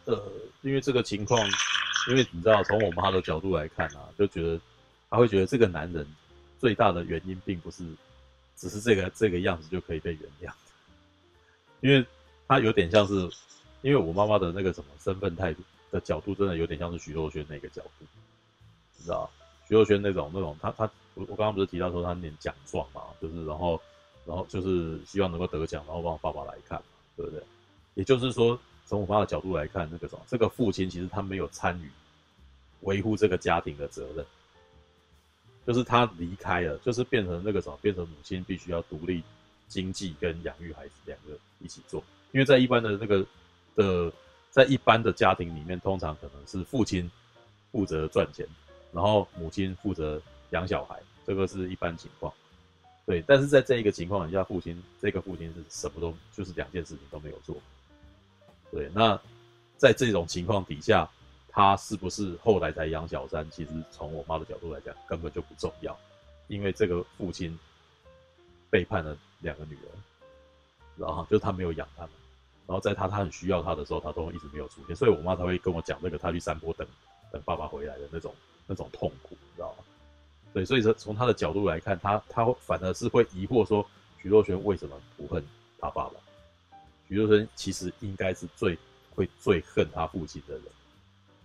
[0.06, 0.32] 呃，
[0.62, 1.44] 因为这个情况，
[2.08, 4.60] 因为你知道，从我妈的角度来看啊，就觉得
[5.10, 6.06] 她会觉得这个男人
[6.58, 7.84] 最大的原因，并不是
[8.56, 10.54] 只是这个这个样子就可以被原谅，
[11.82, 12.04] 因为
[12.48, 13.14] 他有点像是，
[13.82, 18.06] 因为我妈妈的那个什么身份态度的角度，真的有点像是徐若瑄那个角度，
[18.96, 19.28] 你知道，
[19.68, 23.78] 徐若瑄那种那种，他他我我刚刚不是提到说他念奖状嘛，就是然后
[24.24, 26.80] 然后就是希望能够得奖，然后让爸爸来看，
[27.16, 27.42] 对不对？
[27.94, 31.90] 也就是说，从我妈的角度来看，那个什么，这个父亲其实他没有参与
[32.82, 34.24] 维护这个家庭的责任，
[35.66, 39.22] 就是他离开了，就是变成那个什么，变成母亲必须要独立
[39.72, 42.04] 经济跟养育孩子两个一起做。
[42.32, 43.26] 因为在一般的那个
[43.74, 44.12] 的，
[44.50, 47.10] 在一般的家庭里面，通常可能是父亲
[47.70, 48.46] 负责赚钱，
[48.92, 50.20] 然后母亲负责
[50.50, 52.30] 养小孩，这个是一般情况。
[53.06, 57.56] 对，但是在这一个情况底下，父亲这个父亲是什么都就是两件事情都没有做。
[58.70, 59.18] 对，那
[59.78, 61.08] 在这种情况底下，
[61.48, 63.46] 他是不是后来才养小三？
[63.50, 65.98] 其实从我妈的角度来讲，根本就不重要，
[66.48, 67.58] 因为这个父亲
[68.72, 69.92] 背叛了两个女儿，
[70.96, 72.10] 然后就是他没有养他们，
[72.66, 76.88] 然后在他他很需要他的时候，他都一直没有出现，所以我妈才会跟我讲那个他去山坡等
[77.30, 78.34] 等爸爸回来的那种
[78.66, 79.84] 那种痛苦，你知道吗？
[80.54, 83.86] 对，所以说从他的角度来看，他他反而是会疑惑说，
[84.22, 85.44] 徐若瑄为什么不恨
[85.78, 86.14] 他爸爸？
[87.08, 88.78] 徐若瑄其实应该是最
[89.14, 90.64] 会最恨他父亲的人，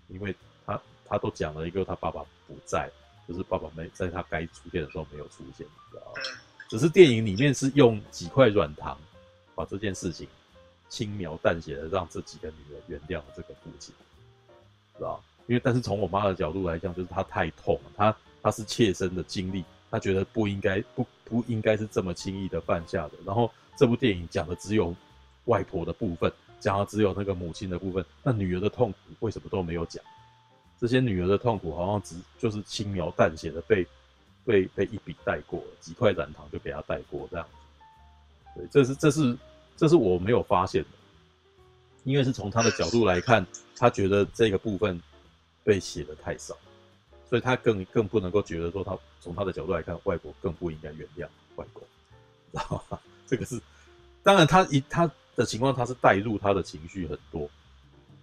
[0.07, 0.33] 因为
[0.65, 2.89] 他他都讲了一个他爸爸不在，
[3.27, 6.21] 就是爸爸没在他该出现的时候没有出现，你知道吗？
[6.67, 8.97] 只是电影里面是用几块软糖
[9.55, 10.27] 把这件事情
[10.89, 13.93] 轻描淡写的让这几个女人原谅了这个父亲，
[14.97, 15.23] 知道？
[15.47, 23.13] 因为但是从我妈的角度来讲，就是她太痛了，她她是切身的经历，她觉得不应该不不应该是这么轻易的犯下的。
[23.25, 24.95] 然后这部电影讲的只有。
[25.47, 30.03] 外婆的部分讲的只有那个母亲的部分，那女儿的痛苦为什么都没有讲？
[30.77, 33.87] 这些女儿的痛苦好像只就是轻描淡写的被
[34.47, 37.51] 被被一笔带过，几块软糖就给他带过这样子。
[38.55, 39.37] 对，这是这是
[39.75, 40.89] 这是我没有发现的，
[42.05, 43.45] 因为是从他的角度来看，
[43.75, 44.99] 他觉得这个部分
[45.63, 46.57] 被写的太少，
[47.29, 51.27] 所以他更更不能够觉得说他从他的角度来看，外婆更不应该原谅
[51.57, 51.83] 外公，
[52.51, 52.97] 知道吗？
[53.27, 53.61] 这个是
[54.23, 55.11] 当然他一他。
[55.37, 57.47] 的情况，他是带入他的情绪很多，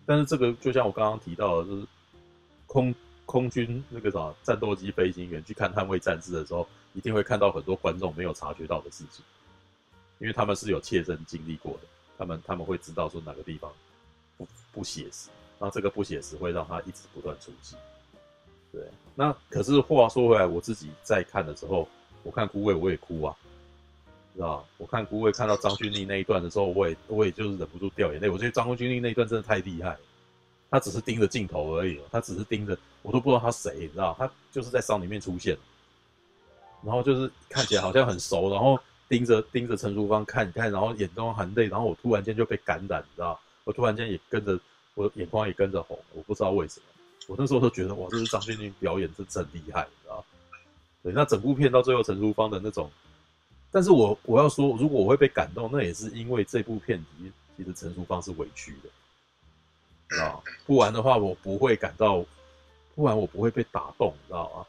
[0.04, 1.86] 但是这个就像我刚刚提到的，就是
[2.66, 2.92] 空
[3.26, 9.24] 空军那个啥战斗机飞行员去看捍卫战士的时候，一定会看到很多观众没有察觉到的事情，
[10.18, 11.80] 因为他们是有切身经历过的，
[12.18, 13.70] 他们他们会知道说哪个地方
[14.36, 17.76] 不不写实，那这个不写实会让他一直不断出击。
[18.72, 18.82] 对，
[19.14, 21.88] 那可是话说回来，我自己在看的时候，
[22.22, 23.34] 我看孤味我也哭啊。
[24.34, 28.28] 知道我看孤味看到张钧甯那一段的时候，我也我也就是忍不住掉眼泪。
[28.28, 29.96] 我觉得张钧甯那一段真的太厉害，
[30.70, 35.56] 他只是盯着镜头而已，他只是盯着，我都不知道他谁，你知道，他就是在伤里面出现，
[36.82, 44.58] 然后就是看起来好像很熟，然后盯着盯着陈淑芳看看，然后眼中含泪，然后我突然间就被感染，你知道，我突然间也跟着，
[44.94, 46.86] 我眼眶也跟着红，我不知道为什么，
[47.28, 50.24] 我那时候都觉得哇，这是张钧甯表演是真厉害，你知道，
[51.02, 52.90] 对，那整部片到最后陈淑芳的那种。
[53.70, 58.88] 但是我我要说，如果我会被感动，那也是因为这部片其实其实陈淑芳是委屈的，
[60.20, 62.24] 啊，不然的话我不会感到，
[62.94, 64.66] 不然我不会被打动，你知道吗？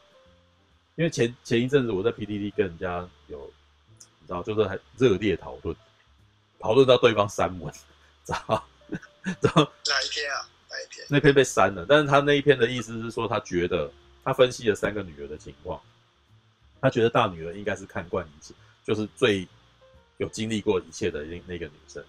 [0.96, 3.38] 因为前前一阵子我在 PDD 跟人家有，
[4.20, 5.76] 你知道，就是很热烈讨论，
[6.58, 7.72] 讨论到对方删文，
[8.24, 8.64] 知道？
[9.40, 10.48] 知道哪一篇啊？
[10.70, 11.06] 哪一篇？
[11.10, 13.90] 那篇被删了，但是他那一篇的意思是说，他觉得
[14.24, 15.80] 他分析了三个女儿的情况，
[16.80, 18.54] 他觉得大女儿应该是看惯一切。
[18.84, 19.46] 就是最
[20.18, 22.04] 有经历过一切的那那个女生，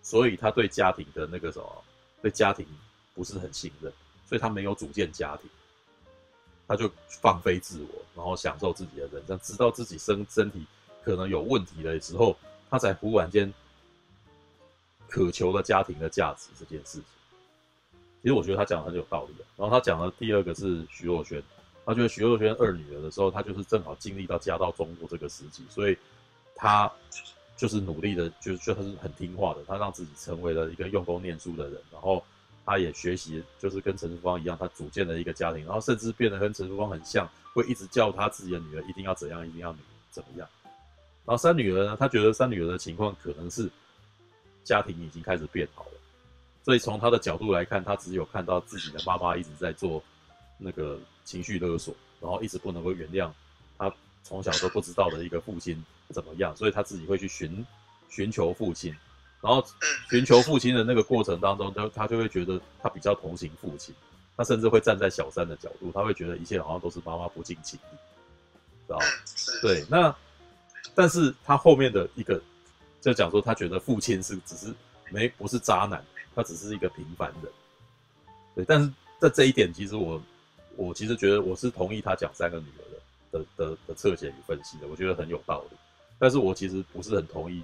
[0.00, 1.84] 所以他对家庭的那个什么，
[2.24, 2.66] 对家庭
[3.14, 3.92] 不是很信任，
[4.26, 5.50] 所以他没有组建家庭，
[6.66, 10.64] 他就放飞自我，然后享受自己的人生，直到自己身身体
[11.04, 12.34] 可能有问题的时候，
[12.70, 13.52] 他才忽然间
[15.06, 17.04] 渴求了家庭的价值这件事情。
[18.22, 19.44] 其实我觉得他讲的很有道理的。
[19.58, 21.42] 然后他讲的第二个是徐若瑄，
[21.84, 25.98] 他觉得徐若瑄二女儿的时候，她就是正好经历到家道中落这个时期，所以。
[26.56, 26.90] 他
[27.56, 32.22] 就是努力的，就是就他是很听话的，他让自己成为了一个用功念书的人，然后
[32.66, 39.78] 他也学习，就是跟陈淑芳一样，他组建了一个家庭，然后甚至变得跟陈淑芳很像，会一直叫他自己的女儿一定要怎样，一定要女
[40.10, 40.48] 怎么样。
[41.24, 43.70] 然后三女儿呢，他觉得三女儿的情况可能是
[44.64, 45.92] 家庭已经开始变好了，
[46.64, 50.02] 所以从他的角度来看，他只有看到自己的妈妈一直在做
[50.58, 53.30] 那个情绪勒索，然后一直不能够原谅
[53.78, 53.92] 他
[54.22, 55.82] 从小都不知道的一个父亲。
[56.10, 56.56] 怎么样？
[56.56, 57.64] 所以他自己会去寻
[58.08, 58.94] 寻求父亲，
[59.40, 59.64] 然后
[60.08, 63.94] 寻求父亲的那个过程当中，他他就会觉得他比较同情父亲，
[64.36, 67.98] 他甚至会站在小三的角度，他会觉得一切好像都是妈妈不尽情理，
[68.86, 69.04] 知道吗？
[69.62, 70.14] 对，那
[70.94, 72.40] 但是他后面的一个
[73.00, 74.72] 就讲说，他觉得父亲是只是
[75.10, 77.52] 没不是渣男，他只是一个平凡人。
[78.54, 80.22] 对，但是在这一点，其实我
[80.76, 82.82] 我其实觉得我是同意他讲三个女儿
[83.32, 85.76] 的的的的侧写与分析的，我觉得很有道理。
[86.18, 87.62] 但是我其实不是很同意，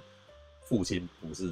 [0.65, 1.51] 父亲不是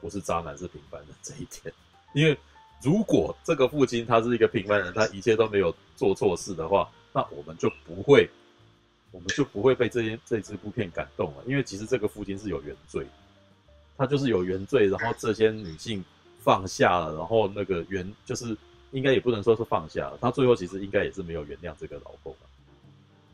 [0.00, 1.74] 不是渣男是平凡人这一点，
[2.14, 2.36] 因为
[2.82, 8.28] 如果这个父亲他是一个平凡人，他一切都没有做错事的话，那我们就不会，
[9.10, 11.44] 我们就不会被这些这支部片感动了。
[11.46, 13.06] 因为其实这个父亲是有原罪，
[13.96, 16.04] 他就是有原罪，然后这些女性
[16.40, 18.54] 放下了，然后那个原就是
[18.90, 22.36] 应该也不能说是放下了，他最后其实应该也是没有原谅这个老公。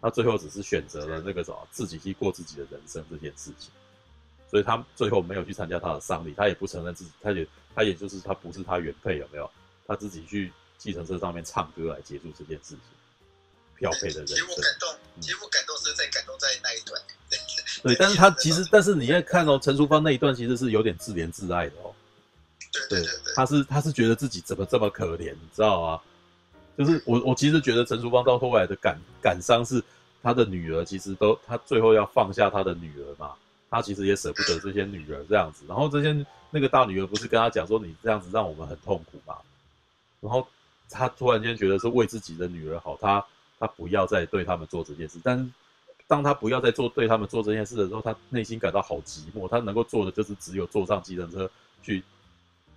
[0.00, 3.70] 他最后只是选择了那个什么，自己去过自己的人生这件事情，
[4.50, 9.50] 所以他最后没有去参加他的丧礼，他也不承认自己，他也他也就是他不是他原配有没有？
[9.86, 12.78] 他自己去计程车上面唱歌来结束这件事情，
[13.76, 14.36] 漂配的人生。
[14.36, 17.02] 其实我感动，其实我感动是在感动在那一段，
[17.82, 21.94] 对，但是他其实，但是你要看哦，陈淑芳那一段其实是有点自怜自爱的哦。
[22.88, 26.00] 对对对对，他是他是觉得自己怎么这么可怜，你知道吗？
[26.80, 29.84] 就是我我其实觉得陈淑芳到后来的感感伤是
[30.22, 33.34] 她的女儿，其实都她最后要放下她的女儿嘛，
[33.68, 35.66] 她其实也舍不得这些女儿这样子。
[35.68, 39.36] 然后这些那个大女儿不是跟她讲说，你这样子让我们很痛苦嘛？
[40.20, 40.46] 然后
[40.88, 43.22] 他突然间觉得是为自己的女儿好，他
[43.58, 45.18] 他不要再对他们做这件事。
[45.22, 45.46] 但是
[46.08, 49.46] 当他不要再做对他们做这件事的时候，他内心感到好寂寞。
[49.46, 51.50] 他能够做的就是只有坐上计程车
[51.82, 52.02] 去。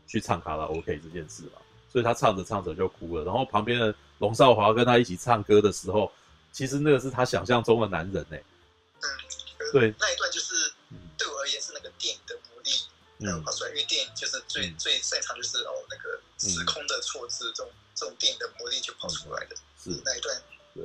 [0.05, 1.61] 去唱卡拉 OK 这件事嘛，
[1.93, 3.23] 所以他唱着唱着就哭了。
[3.23, 6.11] 然后旁边的龙少华跟他一起唱歌的时候，
[6.51, 8.43] 其实那个是他想象中的男人呢、欸。
[9.01, 9.07] 嗯，
[9.71, 10.73] 对，那一段就是
[11.17, 12.71] 对我而言是那个电影的魔力，
[13.19, 19.55] 嗯，跑出来，因为电影就是最、嗯、最擅长就是哦那个时空的错置，这种这种电影的魔力就跑出来的。
[19.77, 20.35] 是那一段，
[20.73, 20.83] 对，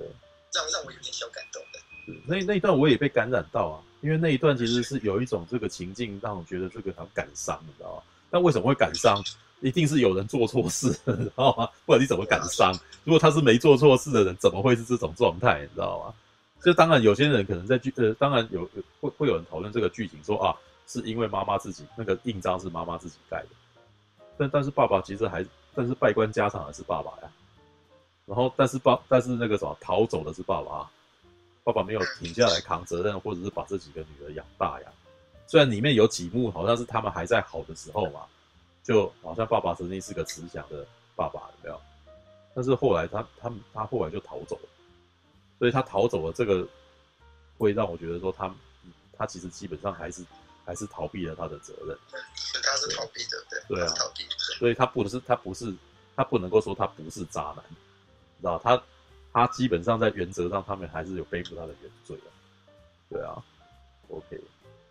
[0.53, 1.81] 让让我有点小感动的。
[2.27, 8.03] 那那一段我也被感染到啊，因为那一段其实是有一种这个情境让我觉得这个很感伤，你知道吗？
[8.31, 9.23] 但为什么会感伤？
[9.61, 11.69] 一定是有人做错事，你知道吗？
[11.85, 12.73] 不然你怎么感伤？
[13.05, 15.61] 如果他是没做错事的人，怎么会是这种状态？
[15.63, 16.15] 你知道吗？
[16.65, 18.69] 就当然有些人可能在剧呃，当然有
[19.01, 20.55] 会会有人讨论这个剧情，说啊，
[20.87, 23.49] 是因为妈妈自己那个印章是妈妈自己盖的，
[24.37, 25.45] 但但是爸爸其实还
[25.75, 27.31] 但是败官家产的是爸爸呀。
[28.27, 30.91] 然后但是爸但是那个什么逃走的是爸爸，
[31.65, 34.89] 爸爸没有停下来扛责任，或者是把这几个女儿养大呀。
[35.47, 38.21] 虽然里面有几幕好像是他们还在好的时候嘛，
[38.89, 41.79] 就好像爸爸曾经是个慈祥的爸爸，有没有？
[42.55, 44.69] 但是后来他他他后来就逃走了，
[45.59, 46.67] 所以他逃走了，这个
[47.59, 48.51] 会让我觉得说他
[49.13, 50.25] 他其实基本上还是
[50.65, 51.99] 还是逃避了他的责任。
[52.11, 52.19] 对，
[52.63, 53.77] 他是逃避的，对。
[53.77, 54.27] 对啊，逃避。
[54.59, 55.71] 所以他不是他不是
[56.17, 57.63] 他不能够说他不是渣男，
[58.41, 58.83] 知道他
[59.35, 62.25] 他基本上在原则上他们还是有背负他的原罪的。
[63.11, 63.37] 对啊
[64.09, 64.41] ，OK。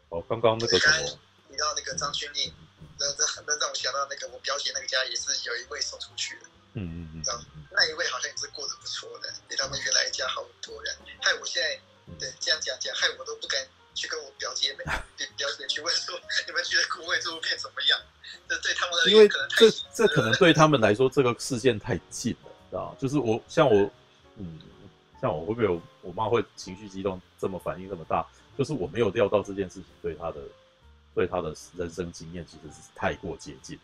[0.09, 1.19] 哦，刚刚那个什么，
[1.49, 2.53] 提到那个张钧甯，
[2.99, 10.95] 那那那让我想到那个我表姐那个家也是有一位送出去的，嗯嗯嗯，那一位好像也是过得不错的，比他们原来一家好很多人。
[11.21, 11.79] 害我现在
[12.19, 14.83] 对这样讲讲，害我都不敢去跟我表姐妹
[15.35, 17.99] 表姐去问说， 你们觉得孤味这部片怎么样？
[18.49, 23.89] 这对他们的，因为这这可能对他们来说这个事件太近了，知道就是我像我，
[24.37, 24.59] 嗯，
[25.21, 28.25] 像我会不会有我妈会情绪激动，这么反应这么大？
[28.57, 30.41] 就是我没有料到这件事情对她的，
[31.17, 33.75] 对他的人生经验其实是太过接近，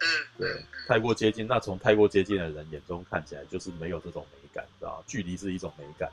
[0.00, 0.08] 嗯，
[0.38, 1.46] 对，太过接近。
[1.46, 5.04] 那从太过接近的人眼中看起来，就是没有这种美感，知道吗？
[5.06, 6.10] 距离是一种美感，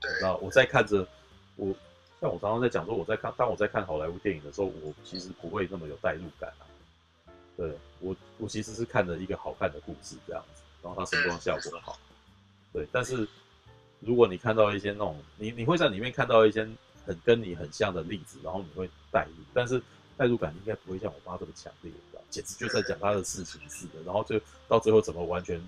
[0.00, 0.10] 对。
[0.20, 1.06] 那我在看着
[1.54, 1.72] 我，
[2.20, 6.66] 像我常常在讲说，我在看，当我在看好莱坞电影的时候，我其实不会那么有代入感啊。
[7.56, 11.96] 对我，我其实是看着一个好看的故事这样子，然后它声光效果好，
[12.72, 12.84] 对。
[12.90, 13.28] 但是
[14.00, 16.68] 如果你看到一些那种，你你会在里面看到一些。
[17.06, 19.82] 很跟你很像的例子，然后你会代入，但是
[20.16, 22.22] 代入感应该不会像我妈这么强烈，你知道？
[22.30, 25.60] 简直就在讲她的事情似的，然后就到最后怎么完全，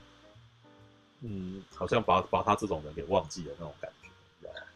[1.21, 4.67] 嗯，好像把把他这种人给忘记了那种感觉，你知道吗？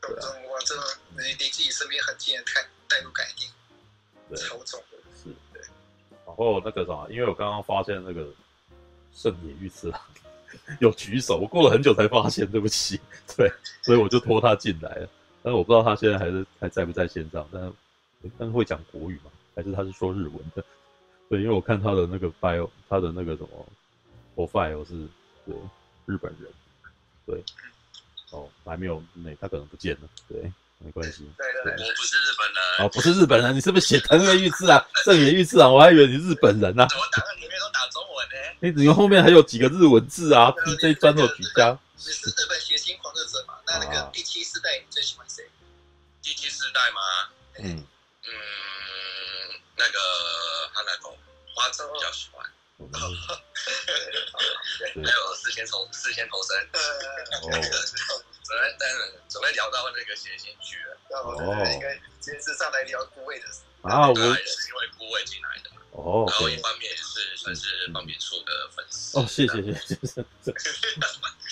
[0.00, 0.74] 对啊，哇，这
[1.22, 3.48] 离离自己身边很近的看代入感一定
[4.36, 5.62] 超重的，是，对。
[6.26, 8.26] 然后那个啥，因为我刚刚发现那个
[9.14, 10.00] 胜野裕次郎
[10.80, 13.00] 有举手，我过了很久才发现，对不起，
[13.36, 13.50] 对，
[13.82, 15.08] 所以我就拖他进来了。
[15.42, 17.72] 但是我不知道他现在还是还在不在线上，但是
[18.38, 19.30] 但是会讲国语吗？
[19.54, 20.64] 还是他是说日文的？
[21.28, 23.66] 对，因为我看他的那个 bio，他的那个什么
[24.34, 24.94] profile 是
[25.44, 25.54] 对
[26.06, 26.50] 日本人，
[27.26, 27.42] 对，
[28.30, 30.40] 哦，还没有那他可能不见了，对，
[30.78, 31.28] 没关系。
[31.36, 32.86] 对我不是日本人。
[32.86, 34.86] 哦，不是日本人，你是不是写藤原裕次啊？
[35.04, 35.68] 正野裕次啊？
[35.68, 36.88] 我还以为你是日本人呢、啊。
[36.92, 38.36] 我档案里面都打中文呢。
[38.62, 41.78] 你怎么后面还有几个日文字啊？DJ 专作曲家。
[41.96, 43.54] 你是日本血腥狂热者嘛？
[43.66, 45.44] 那那个第七世代你最喜欢谁？
[46.22, 47.00] 第七世代吗？
[47.60, 47.84] 嗯嗯，
[49.78, 49.98] 那个
[50.74, 51.16] 哈娜狗
[51.54, 52.44] 花子比较喜欢。
[54.94, 56.56] 还有四千头四千头身。
[57.42, 57.50] 哦。
[58.48, 58.88] 准备等
[59.28, 60.96] 准备聊到那个谐星去了。
[61.10, 61.44] 哦。
[61.72, 63.60] 应该今天是上来聊孤味的事。
[63.82, 65.70] 啊，我是因为孤味进来的。
[65.90, 66.24] 哦。
[66.28, 69.18] 然后一方面也是算是方便处的粉丝。
[69.18, 70.24] 哦，谢谢谢谢谢谢。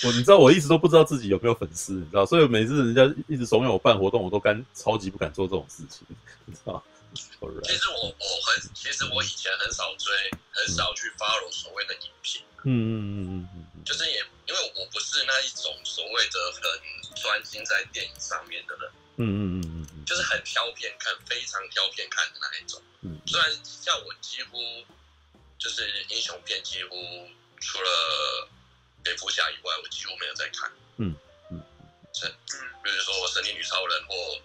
[0.07, 6.07] 我你知道我一直都不知道自己有没有粉丝，你知道，所以每次人家一直怂恿我办活动，我都干超级不敢做这种事情，
[6.47, 6.83] 你知道。
[7.15, 10.15] 其实我我很，其实我以前很少追，
[10.51, 12.43] 很少去 follow 所谓的影评。
[12.65, 13.85] 嗯嗯嗯嗯嗯。
[13.85, 18.91] 就是也因为我不是那一种所谓的很专心在电影上面的人。
[19.19, 20.05] 嗯嗯嗯嗯嗯。
[20.05, 22.83] 就是很挑片看，非常挑片看的那一种。
[23.03, 23.21] 嗯。
[23.27, 24.59] 虽然像我几乎
[25.59, 26.97] 就是英雄片，几乎
[27.61, 28.49] 除了。
[29.07, 30.69] 蝙蝠侠以外，我几乎没有在看。
[30.97, 31.15] 嗯
[31.49, 31.63] 嗯，
[32.13, 34.43] 是嗯，比如说《神力女超人》或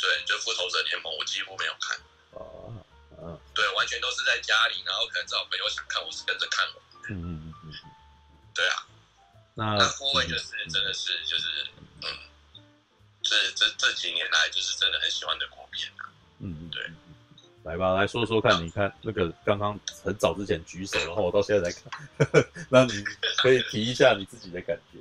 [0.00, 1.98] 对，就复仇者联盟我几乎没有看。
[2.32, 2.72] 哦，
[3.20, 6.80] 嗯，对，完全都是在家里，然后可能找朋友想看，我是跟着看的。
[7.10, 7.72] 嗯嗯嗯嗯，
[8.54, 8.86] 对啊。
[9.54, 11.66] 那那护卫就是真的是就是
[12.02, 12.08] 嗯，
[13.22, 16.08] 这这这几年来就是真的很喜欢的国片啊。
[16.38, 16.90] 嗯，对。
[17.62, 23.04] 来吧，来说说看，你看那个刚刚很早之前举手，然后我到现在才看， 那你
[23.36, 24.98] 可以提一下你自己的感觉。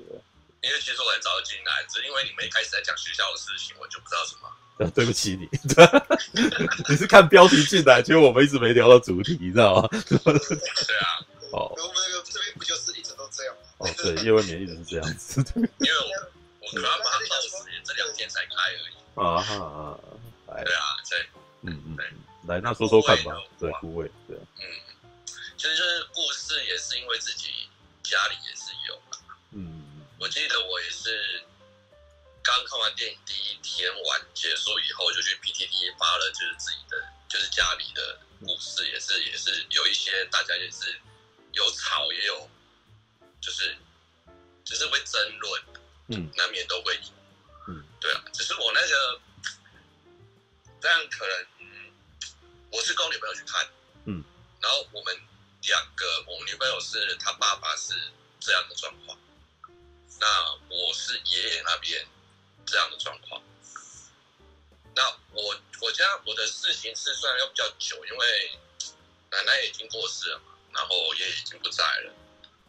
[0.61, 4.51] 因为其实我很早就进来，只是因为你们一开始在讲学校的事情，我就不知道什么。
[4.87, 5.49] 对不起你，
[6.89, 9.89] 你是看标题进来，结果我们一直没聊到主题，你知道吗？
[9.89, 11.19] 对啊。
[11.51, 11.73] 哦。
[11.75, 13.61] 我们那个这边不就是一直都这样吗？
[13.79, 15.43] 哦，对，叶未眠一直是这样子。
[15.55, 15.67] 因为
[15.99, 16.29] 我
[16.61, 17.49] 我可能把它报时，
[17.83, 18.95] 这两天才开而已。
[19.15, 19.99] 啊哈，
[20.63, 21.19] 对啊，对，
[21.63, 22.05] 嗯嗯，对。
[22.47, 23.33] 来，那说说看吧。
[23.59, 24.37] 对，孤味，对。
[24.37, 24.63] 嗯，
[25.57, 27.49] 其实就是故事也是因为自己
[28.01, 28.97] 家里也是有。
[29.51, 29.83] 嗯，
[30.19, 31.43] 我记得我也是
[32.51, 40.99] 刚看完电影第一天完结束以后，就去 PTT 发了，就是自己的就是家里的故事，也是也是有一些大家也是
[41.53, 42.49] 有吵也有，
[43.39, 43.77] 就是
[44.65, 45.63] 只、就是会争论，
[46.07, 47.13] 嗯，难免都会赢，
[47.67, 49.21] 嗯，对啊，只是我那个
[50.81, 51.47] 这样可能。
[52.71, 53.67] 我是跟我女朋友去看，
[54.05, 54.23] 嗯，
[54.61, 55.19] 然后我们
[55.63, 57.95] 两个，我女朋友是她爸爸是
[58.39, 59.17] 这样的状况，
[60.19, 62.05] 那我是爷爷那边
[62.69, 63.41] 这样的状况，
[64.95, 65.03] 那
[65.33, 68.51] 我我家我的事情是算要比较久，因为
[69.31, 72.13] 奶奶已经过世了嘛，然后爷爷已经不在了，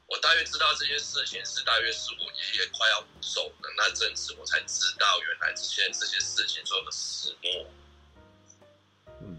[0.07, 7.71] 我大约知道这些事情是大约是我爷爷快要走的那阵子，我才知道原来这些这些事情做的始末。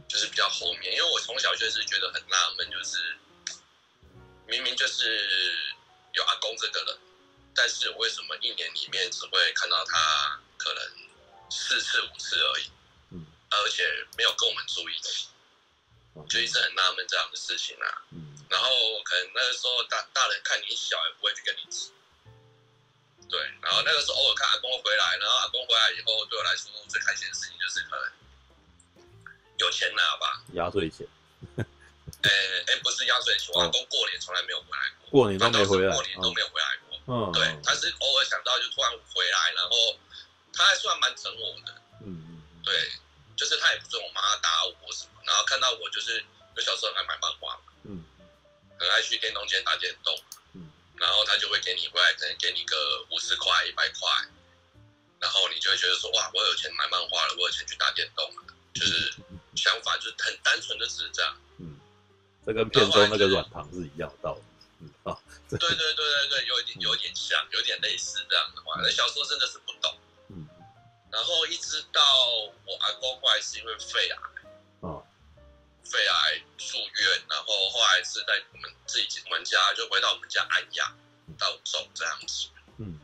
[0.08, 3.18] 就是比较后面，因为我从小就是觉得很纳闷，就是
[4.46, 5.56] 明明就是
[6.12, 6.98] 有阿公这个人，
[7.56, 10.82] 但是为什么一年里面只会看到他可能
[11.50, 12.72] 四次五次而已，
[13.10, 13.84] 嗯，而且
[14.16, 15.28] 没有跟我们住一起，
[16.30, 18.70] 就一直很纳闷这样的事情啊，嗯，然后
[19.04, 21.92] 可能那个时候大大人看你小也不会去跟你提，
[23.30, 28.12] 对，然后那个时候偶尔看阿公回来，然后阿公回来以后对我来说最开心的事情就是可能。
[29.58, 31.06] 有钱拿吧，压岁钱。
[31.58, 32.30] 哎
[32.66, 36.98] 哎，不是压岁钱，我阿公过年从来没有回来过，过年都没回来，过年都没有回来过。
[37.06, 40.00] 嗯，对，他是偶尔想到就突然回来，然后
[40.62, 41.82] 他还算蛮疼我的。
[42.06, 42.92] 嗯，对，
[43.36, 46.24] 就是他也不准我妈打我什么，然后看到我就是，
[46.56, 48.06] 我小时候很爱买漫画嘛，嗯，
[48.78, 50.14] 很爱去电动间打电动，
[50.54, 54.00] 嗯，然后他就会给你回来，可能给你个五十块、一百块，
[55.20, 58.44] 然后你就会觉得说，哇，我有钱买漫画了，我有钱去打电动了，
[58.74, 59.14] 就是。
[59.54, 61.38] 想法就是很单纯的，只是这样。
[61.60, 61.78] 嗯，
[62.46, 64.42] 这跟片中那个软糖是一样的道理。
[64.80, 65.12] 嗯啊，
[65.50, 68.80] 对对对对对，有一点有点像，有点类似这样的话。
[68.82, 69.94] 那小时候真的是不懂。
[71.12, 71.14] 嗯。
[71.14, 72.02] 然后一直到
[72.66, 74.18] 我阿公后来是因为肺癌，
[74.80, 75.06] 哦，
[75.84, 80.98] 肺癌住院，然后后来是在我们自己我们家就回到我们家安养
[81.38, 82.48] 到走这样子。
[82.78, 83.00] 嗯。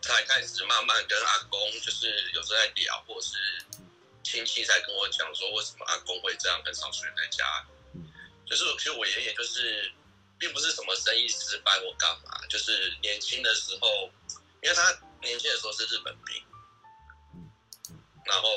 [0.00, 3.36] 才开始慢慢跟阿公就是有时候在聊，或是。
[4.24, 7.66] 亲戚才跟我讲说，为什么阿公会这样，很少出现在家。
[7.92, 8.08] 嗯，
[8.46, 9.92] 就是其实我爷爷就是，
[10.38, 14.08] 并不是什么生意失败或干嘛，就是年轻的时候，
[14.62, 14.90] 因为他
[15.20, 16.42] 年轻的时候是日本兵，
[18.24, 18.48] 然后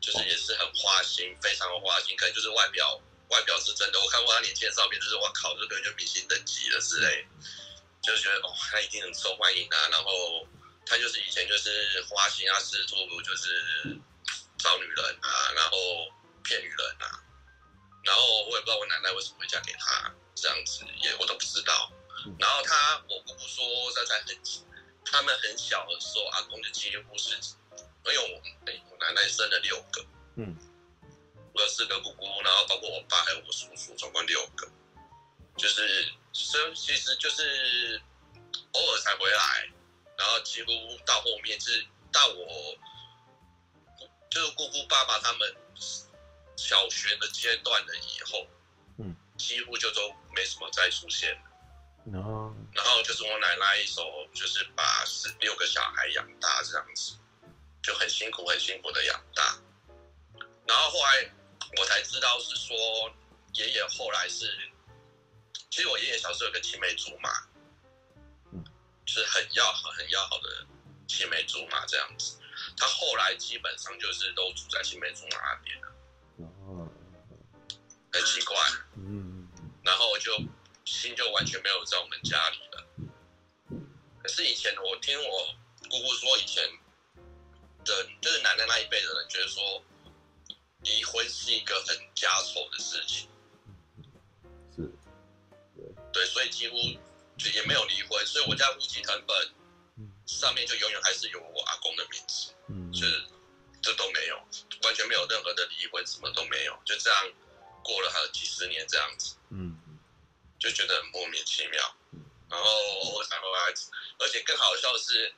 [0.00, 4.00] 就是也是很花心，非常的花心，可能就是外表外表是真的。
[4.00, 7.26] 我看过他年轻的照片，就是我靠，这个人就明星等级了之类，
[8.02, 9.88] 就觉得哦，他一定很受欢迎啊。
[9.90, 10.46] 然后
[10.86, 13.98] 他就是以前就是花心啊，四处就是。
[14.58, 15.76] 找女人啊，然后
[16.44, 17.18] 骗女人啊，
[18.04, 21.90] 然后我也不知道我奶奶为什么会嫁给他，这样子也我都不知道。
[22.38, 24.38] 然后他，我姑姑说在在很，
[25.04, 27.36] 他们很小的时候，阿公就几乎是，
[28.04, 28.40] 因为我
[28.90, 30.04] 我奶奶生了六个，
[30.36, 30.56] 嗯，
[31.54, 34.68] 我有四个姑姑，然后包括我爸还有我叔叔，总共六个，
[35.56, 38.00] 就是生其实就是
[38.72, 39.70] 偶尔才回来，
[40.18, 40.70] 然后几乎
[41.04, 42.76] 到后面是到我。
[44.30, 45.56] 就是姑姑、爸爸他们
[46.56, 48.46] 小学的阶段了以后，
[48.96, 51.42] 嗯，几乎就都没什么再出现了。
[52.10, 57.12] 然后，然后就是我奶奶一手，就是把十六个小孩养大这样子，
[57.82, 59.58] 就很辛苦、很辛苦的养大。
[60.66, 61.30] 然后后来
[61.78, 62.76] 我才知道是说，
[63.54, 64.46] 爷爷后来是，
[65.70, 67.30] 其实我爷爷小时候有个青梅竹马，
[69.04, 70.66] 是很要好、很要好的
[71.08, 72.38] 青梅竹马这样子。
[72.76, 76.88] 他后来基本上就是都住在青梅竹马那边了，
[78.12, 78.56] 很奇怪，
[78.96, 79.48] 嗯，
[79.82, 80.32] 然后就
[80.84, 82.86] 心就完全没有在我们家里了。
[84.22, 85.54] 可是以前我听我
[85.90, 86.62] 姑姑说，以前
[87.84, 89.82] 的，就是男的那一辈的人，觉得说
[90.82, 93.28] 离婚是一个很家丑的事情。
[94.74, 94.90] 是，
[96.12, 96.76] 对，所以几乎
[97.36, 99.50] 就也没有离婚，所以我家户籍成本
[100.26, 103.24] 上面就永远还是有我阿公的名字，嗯，就是
[103.80, 104.36] 这都没有，
[104.82, 107.32] 完全没有任何的离婚，什么都没有，就这样
[107.82, 109.78] 过了还有几十年这样子，嗯，
[110.58, 111.96] 就觉得很莫名其妙。
[112.48, 112.66] 然后
[113.14, 113.48] 我想回，
[114.18, 115.34] 而且更好笑的是。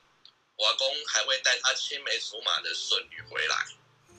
[0.57, 3.65] 我阿公还会带他青梅竹马的孙女回来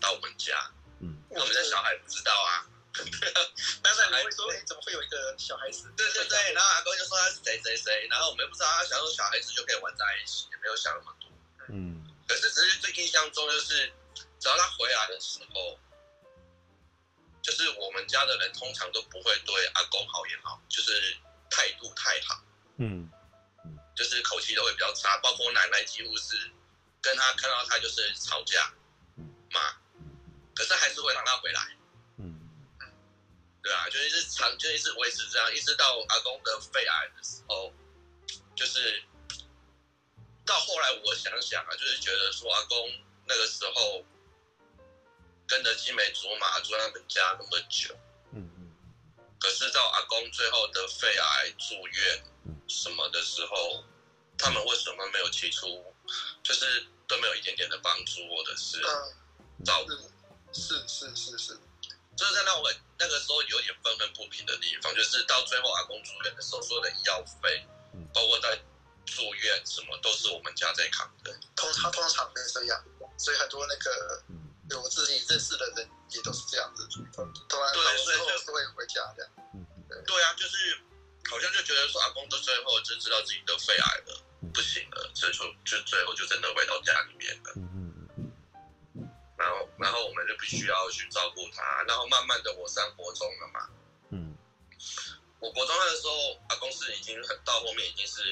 [0.01, 0.71] 到我们家。
[1.01, 2.67] 嗯，我们的小孩不知道啊。
[3.83, 5.93] 但是还会说，哎，怎么会有一个小孩子？
[5.97, 11.31] 对对对，然后阿公就说他是谁谁谁，然后我们也不知道，他想说小孩子就可以玩在一起，也没有想那么多。
[11.69, 13.93] 嗯，可是只是最印象中就是，
[14.41, 15.79] 只要他回来的时候，
[17.43, 21.19] 就是我们家的人通常都不会对阿公好也好，就是
[21.51, 22.43] 态度太好。
[22.79, 23.11] 嗯，
[23.97, 26.37] 就是口气都会比较差，包括奶奶几乎是
[27.01, 28.73] 跟他看到他就是吵架，
[29.51, 29.75] 骂，
[30.55, 31.77] 可是还是会让他回来。
[32.19, 32.51] 嗯
[33.63, 37.75] 对啊，就一直长，就一直维持这样，一直到阿公得肺癌的时候，
[38.55, 39.03] 就是
[40.45, 42.93] 到后来我想想啊，就是觉得说阿公
[43.27, 44.05] 那个时候
[45.49, 47.99] 跟着青梅竹马住他们家那么久，
[49.39, 52.25] 可是到阿公最后得肺癌住院
[52.69, 53.85] 什么的时候，
[54.39, 55.67] 他们为什么没有提出，
[56.43, 58.81] 就是都没有一点点的帮助或者是
[59.65, 59.91] 照顾？
[60.53, 61.59] 是是是是。
[62.17, 67.63] 就是在让我那个时候有点愤愤不平的地方，就是到最后阿公住院的时候，所有的医药费，
[68.15, 68.57] 包括在
[69.05, 71.39] 住院什么，都是我们家在扛的。
[71.55, 72.83] 通常通常是这样，
[73.19, 74.23] 所以很多那个，
[74.69, 76.89] 对我自己认识的人也都是这样子。
[76.99, 77.07] 嗯，
[77.49, 77.59] 对，
[78.05, 79.33] 所以就是会回家这样。
[79.55, 80.03] 嗯，对。
[80.03, 80.79] 对啊，就是
[81.31, 87.53] 好像就觉得说阿公到最后就知道自己得肺癌了，不行了，所以说就最后就真的回到家里面了。
[89.37, 91.83] 然后，然后我们就必须要去照顾他。
[91.87, 93.69] 然后慢慢的，我上国中了嘛。
[94.11, 94.37] 嗯。
[95.39, 98.23] 我国中的时候，阿公是已经很到后面，已经是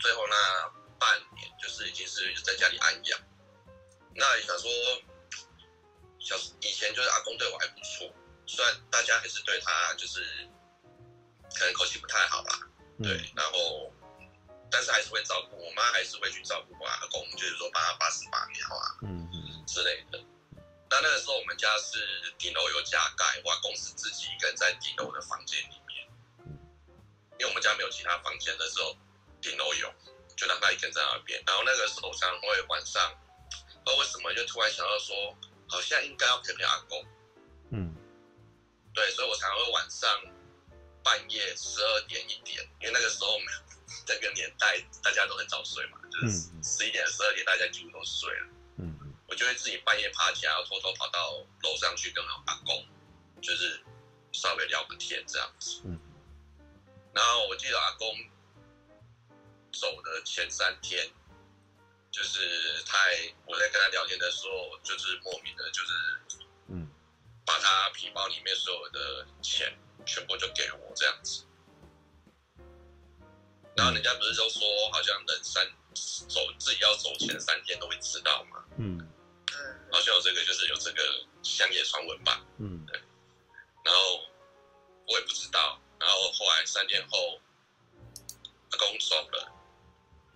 [0.00, 3.20] 最后那半年，就是已经是在家里安养。
[4.14, 4.70] 那也想说，
[6.22, 8.12] 小以前就是阿公对我还不错，
[8.46, 10.48] 虽然大家还是对他就是
[11.54, 12.60] 可能口气不太好啦。
[12.98, 13.30] 嗯、对。
[13.34, 13.92] 然后，
[14.70, 20.18] 但是还是会照顾我妈，还是会去照顾我阿公，就是说帮他把屎把尿啊，嗯嗯之类的。
[20.90, 21.98] 那那个时候我们家是
[22.38, 26.06] 顶楼有加盖，我阿公是自己一个人在顶楼的房间里面，
[27.38, 28.94] 因为我们家没有其他房间的时候，
[29.40, 29.92] 顶楼有，
[30.36, 31.42] 就让他一个人在那边。
[31.46, 33.10] 然后那个时候常会晚上，
[33.82, 35.16] 不知道为什么就突然想到说，
[35.72, 37.02] 好像应该要陪陪阿公。
[37.70, 37.96] 嗯，
[38.92, 40.06] 对，所以我常常会晚上
[41.02, 43.48] 半夜十二点一点，因为那个时候我们
[44.06, 48.46] 那个年代大家都很早睡嘛，就是十一点十二点大家几乎都睡了。
[48.76, 48.98] 嗯
[49.28, 52.86] 我就会自己半夜爬起来，然后偷偷跑到楼上去跟阿公，
[53.40, 53.82] 就是
[54.32, 55.80] 稍微聊个天这样子。
[55.86, 55.98] 嗯。
[57.14, 58.14] 然后我记得阿公
[59.72, 61.10] 走的前三天，
[62.12, 62.98] 就是他
[63.46, 65.92] 我在跟他聊天的时候，就是莫名的，就是
[66.68, 66.86] 嗯，
[67.46, 71.44] 把他皮包里面所有的钱全部就给我这样子。
[73.74, 75.66] 然后人家不是都说，好像人三
[76.28, 78.62] 走自己要走前三天都会知道嘛。
[78.76, 79.08] 嗯。
[79.90, 81.02] 好像有这个，就是有这个
[81.42, 82.44] 乡野传闻吧。
[82.58, 83.00] 嗯，对。
[83.84, 84.24] 然后
[85.06, 85.80] 我也不知道。
[85.98, 87.40] 然后后来三天后，
[88.70, 89.52] 阿公走了。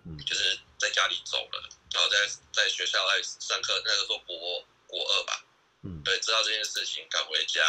[0.07, 1.69] 嗯，就是在家里走了。
[1.93, 5.43] 然后在在学校来上课，那个时候国国二吧。
[5.83, 7.61] 嗯，对，知道这件事情，赶回家。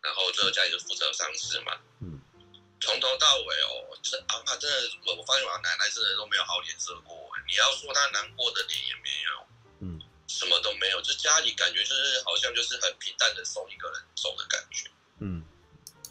[0.00, 1.78] 然后最后家里就负责丧事嘛。
[2.00, 2.20] 嗯，
[2.80, 7.30] 从头到尾哦，就是阿妈真的，我我发现我奶奶真的都没有好脸色过。
[7.46, 9.40] 你要说她难过的脸也没有。
[10.30, 14.88] 什么都没有，就家里感觉就是好像就是很平淡的送一个人走的感觉。
[15.18, 15.44] 嗯，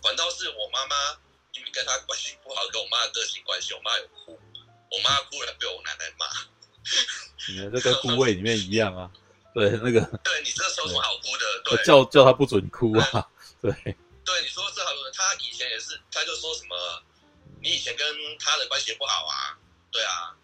[0.04, 0.96] 反倒是我妈妈，
[1.54, 4.40] 因为跟她关系不好，跟我妈的个性关系，我妈有哭，
[4.92, 6.26] 我妈哭了被我奶奶骂。
[7.48, 9.10] 你们这跟孤味里面一样啊？
[9.54, 10.02] 对，那个。
[10.24, 11.76] 对，你这说什么好哭的？
[11.76, 13.30] 对，叫叫他不准哭啊！
[13.62, 13.72] 对。
[13.72, 17.04] 对，你说这好多，他以前也是，他就说什么，
[17.62, 18.08] 你以前跟
[18.40, 19.58] 他的关系不好啊？
[19.92, 20.36] 对啊。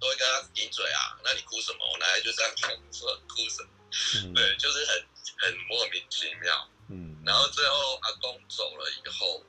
[0.00, 1.78] 都会跟他顶嘴啊，那你哭什么？
[1.90, 3.70] 我奶奶就这样看，说哭什么？
[4.16, 5.06] 嗯、对，就是很
[5.38, 6.68] 很莫名其妙。
[6.90, 9.42] 嗯，然后最后阿公走了以后，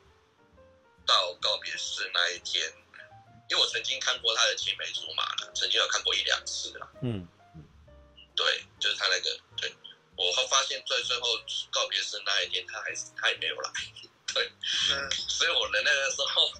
[1.06, 2.72] 到告别式那一天，
[3.50, 6.92] 因为我曾经看过他的青梅竹马了，曾经有看过一两次了。
[7.02, 7.28] 嗯，
[8.36, 9.74] 对，就是他那个，对，
[10.16, 11.28] 我会发现最最后
[11.72, 13.72] 告别式那一天，他还是他也没有来。
[14.34, 14.52] 对，
[14.92, 16.52] 嗯， 所以我的那个时候，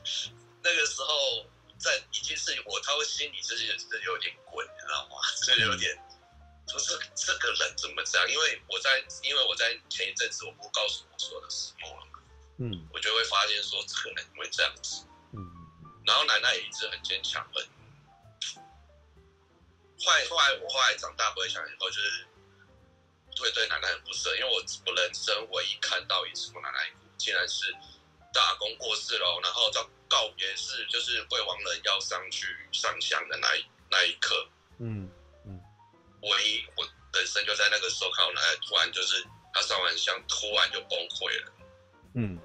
[0.64, 1.46] 那个时候。
[1.78, 5.18] 在已经是我，他会心里就是就是有点滚，你知道吗？
[5.46, 5.94] 就是有点，
[6.66, 8.32] 就是这个人怎么这样？
[8.32, 12.20] 因为我在，因为我在前一阵子我不告诉我说的始末了嘛，
[12.60, 15.15] 嗯，我就会发现说这个人会这样子，嗯，
[16.06, 17.64] 然后奶奶也一直很坚强，很，
[20.00, 22.28] 后来后来我后来长大回想以后，就是
[23.40, 27.74] 会对奶奶很不舍，因为我我人生唯一看到一次我奶奶哭，竟然是
[28.34, 34.48] 大公过世了，然后到告别式，就是会亡人要上去上香的那一那一刻，
[34.80, 35.10] 嗯
[35.46, 35.60] 嗯，
[36.22, 41.54] 唯一我人生就在那个时候看到奶奶突然就是她上完香，突然就崩溃了，
[42.14, 42.40] 嗯，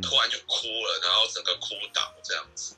[0.00, 2.76] 突然就哭了，然后整个哭倒这样子。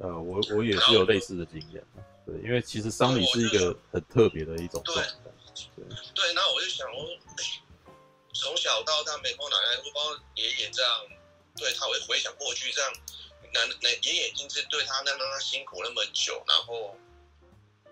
[0.00, 1.82] 呃，我我也是有类似的经验，
[2.26, 5.08] 对，因为其实丧礼是一个很特别的一种状态。
[5.74, 7.08] 对，对，那我就想说，
[8.34, 11.06] 从小到大，美国奶奶都包括爷爷这样，
[11.56, 12.92] 对他，我会回想过去这样，
[13.54, 16.94] 奶奶爷爷已经是对他那么那辛苦那么久，然后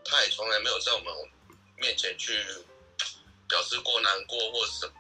[0.05, 1.07] 他也从来没有在我们
[1.79, 2.45] 面前去
[3.49, 4.93] 表示过难过或什么，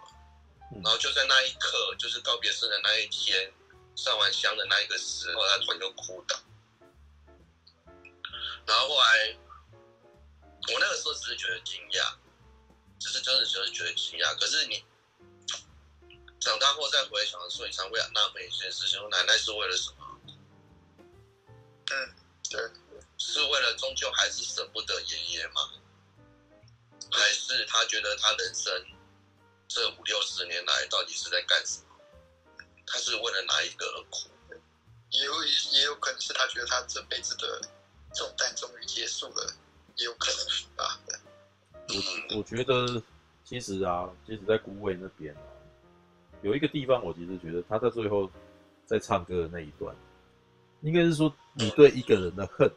[0.83, 3.53] 然后就在那一刻，就是告别式的那一天，
[3.97, 6.39] 上完香的那一个时候，他突然就哭倒。
[8.66, 9.37] 然后后来，
[10.72, 12.14] 我那个时候只是觉得惊讶，
[12.99, 14.35] 只是真的只是觉得惊讶。
[14.39, 14.85] 可是你
[16.41, 20.20] 长大后再回想的时候，你常会纳闷一件事情：奶奶是为了什么？
[21.91, 22.14] 嗯，
[22.51, 22.61] 对，
[23.18, 25.70] 是为了终究还是舍不得爷爷吗？
[27.12, 28.72] 还是他觉得他人生
[29.68, 32.64] 这五六十年来到底是在干什么？
[32.86, 34.28] 他是为了哪一个而哭？
[35.10, 37.60] 也有也有可能是他觉得他这辈子的。
[38.16, 39.52] 重担终于结束了，
[39.96, 40.46] 也有可能
[40.76, 41.00] 吧。
[41.88, 43.02] 我我觉得，
[43.44, 45.42] 其实啊，其实，在孤味那边啊，
[46.42, 48.30] 有一个地方，我其实觉得他在最后
[48.86, 49.92] 在唱歌的那一段，
[50.82, 52.70] 应该是说，你对一个人的恨，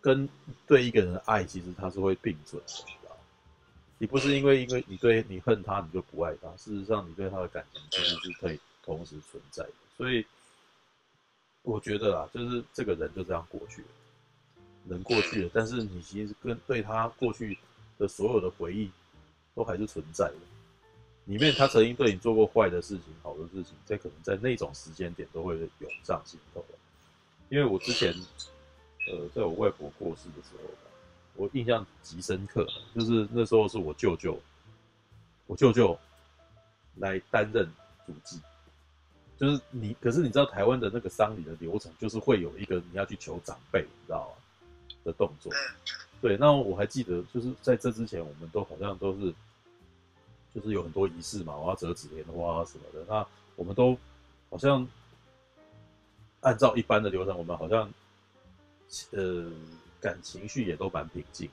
[0.00, 0.28] 跟
[0.66, 2.72] 对一个人的爱，其实他是会并存的，
[3.98, 4.06] 你？
[4.06, 6.48] 不是因为因为你对你恨他，你就不爱他。
[6.56, 10.24] 事实上，你对他的感情其实是可以同时存在的，所以。
[11.68, 13.88] 我觉得啊，就是这个人就这样过去了，
[14.88, 17.58] 人过去了，但是你其实跟对他过去
[17.98, 18.88] 的所有的回忆
[19.52, 20.34] 都还是存在的。
[21.24, 26.64] 里面他曾经对你做过坏的事情、好的事情，在可能在那种时间点都会涌上心头。
[27.48, 28.14] 因为我之前，
[29.10, 30.70] 呃，在我外婆过世的时候，
[31.36, 34.38] 我印象极深刻，就是那时候是我舅舅，
[35.46, 35.98] 我舅舅
[36.96, 37.68] 来担任
[38.06, 38.40] 主祭。
[39.38, 44.42] 就是你，可是你知道台湾的那个丧礼的流程，就是会有一个你要去求长辈，你知道吗？
[45.04, 45.52] 的动作。
[46.22, 49.34] 对，那我还记得，就是在这之前，我们都好像都是，
[50.54, 53.04] 就是有很多仪式嘛，我要折纸莲花什么的。
[53.06, 53.26] 那
[53.56, 53.96] 我们都
[54.48, 54.88] 好像
[56.40, 57.92] 按照一般的流程，我们好像
[59.10, 59.52] 呃
[60.06, 61.50] 感情绪也都蛮平静。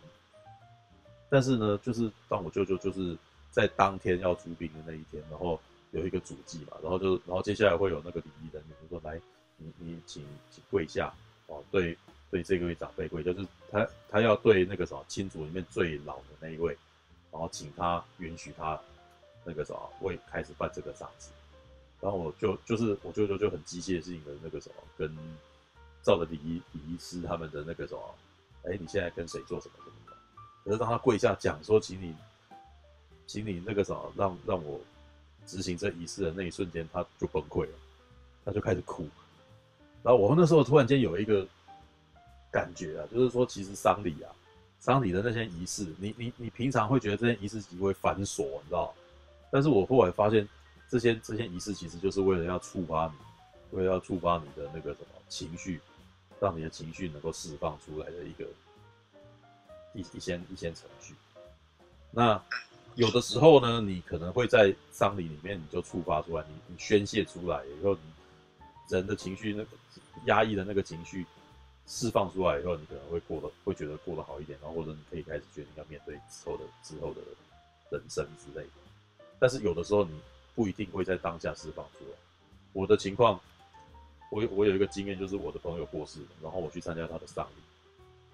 [1.29, 3.17] 但是呢，就是当我舅舅就是
[3.49, 5.59] 在当天要出殡的那一天，然后。
[5.93, 9.21] 有一个主祭嘛，然后就，然后接下来会有那个礼仪人员就说：“来，
[9.57, 11.13] 你你请请跪下
[11.45, 11.95] 哦，对
[12.31, 16.75] 对，这个位长辈跪，就是他他要对那个什么亲族里面最老的那一位，
[17.31, 18.81] 然后请他允许他
[19.43, 21.29] 那个什么为开始办这个丧事。
[22.01, 25.15] 然后我就就是我舅舅就很机械性的那个什么，跟
[26.01, 28.15] 照着礼仪礼仪师他们的那个什么，
[28.65, 30.15] 哎，你现在跟谁做什么什么，
[30.65, 32.15] 可是当他跪下讲说，请你
[33.27, 34.79] 请你那个什么，让让我。
[35.45, 37.73] 执行这仪式的那一瞬间，他就崩溃了，
[38.45, 39.05] 他就开始哭。
[40.01, 41.45] 然后我们那时候突然间有一个
[42.49, 44.31] 感觉啊，就是说，其实丧礼啊，
[44.79, 48.93] 丧礼的那些仪式，你你你平常会觉得这些仪式极为繁琐，你知道？
[49.51, 50.47] 但是我后来发现，
[50.87, 55.81] 这些这些仪式其实就是为了要触发你，为了要触发你的那个什么情绪，
[56.39, 58.45] 让你的情绪能够释放出来的一个
[59.93, 61.13] 一一些一些程序。
[62.11, 62.41] 那。
[62.95, 68.01] 有的时候呢，你可能会在丧礼里面，你就触发出来，你你宣泄出来以后，你
[68.87, 69.69] 人的情绪那个
[70.25, 71.25] 压抑的那个情绪
[71.87, 77.21] 释放出来以后，你可能会过得会觉得过得好一点，然后或者你可以开始决定要面对之后的之后的
[77.89, 78.73] 人生之类的。
[79.39, 80.11] 但是有的时候你
[80.53, 82.15] 不一定会在当下释放出来。
[82.73, 83.41] 我的情况，
[84.33, 87.61] 我我有一个经验，就是我的朋友过世了，然后我去参加他的丧礼，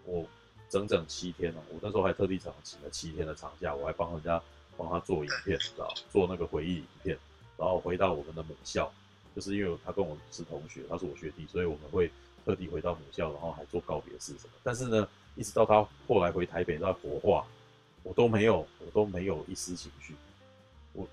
[0.05, 0.25] 我。
[0.71, 4.39] 整整七天了，我那时候还特地请请了七天的长假，我还帮人家
[4.77, 7.17] 帮他做影片，知道做那个回忆影片，
[7.57, 8.87] 然后回到我们的母校，
[9.35, 12.11] 就是因为他跟我是同学，他是我学弟，所以我们会
[12.45, 14.53] 特地回到母校，然后还做告别式什么。
[14.61, 17.47] 但是呢，一直到他后来回台北在火化，
[18.03, 20.13] 我都没有，我都没有一丝情绪。
[20.93, 21.07] 我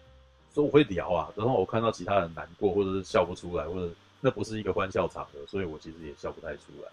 [0.53, 3.91] 所以我会聊啊，然后我看到其他人难过或者是笑不出来，或者
[4.27, 6.91] 那不是一个欢笑场合，所以我其实也笑不太出来。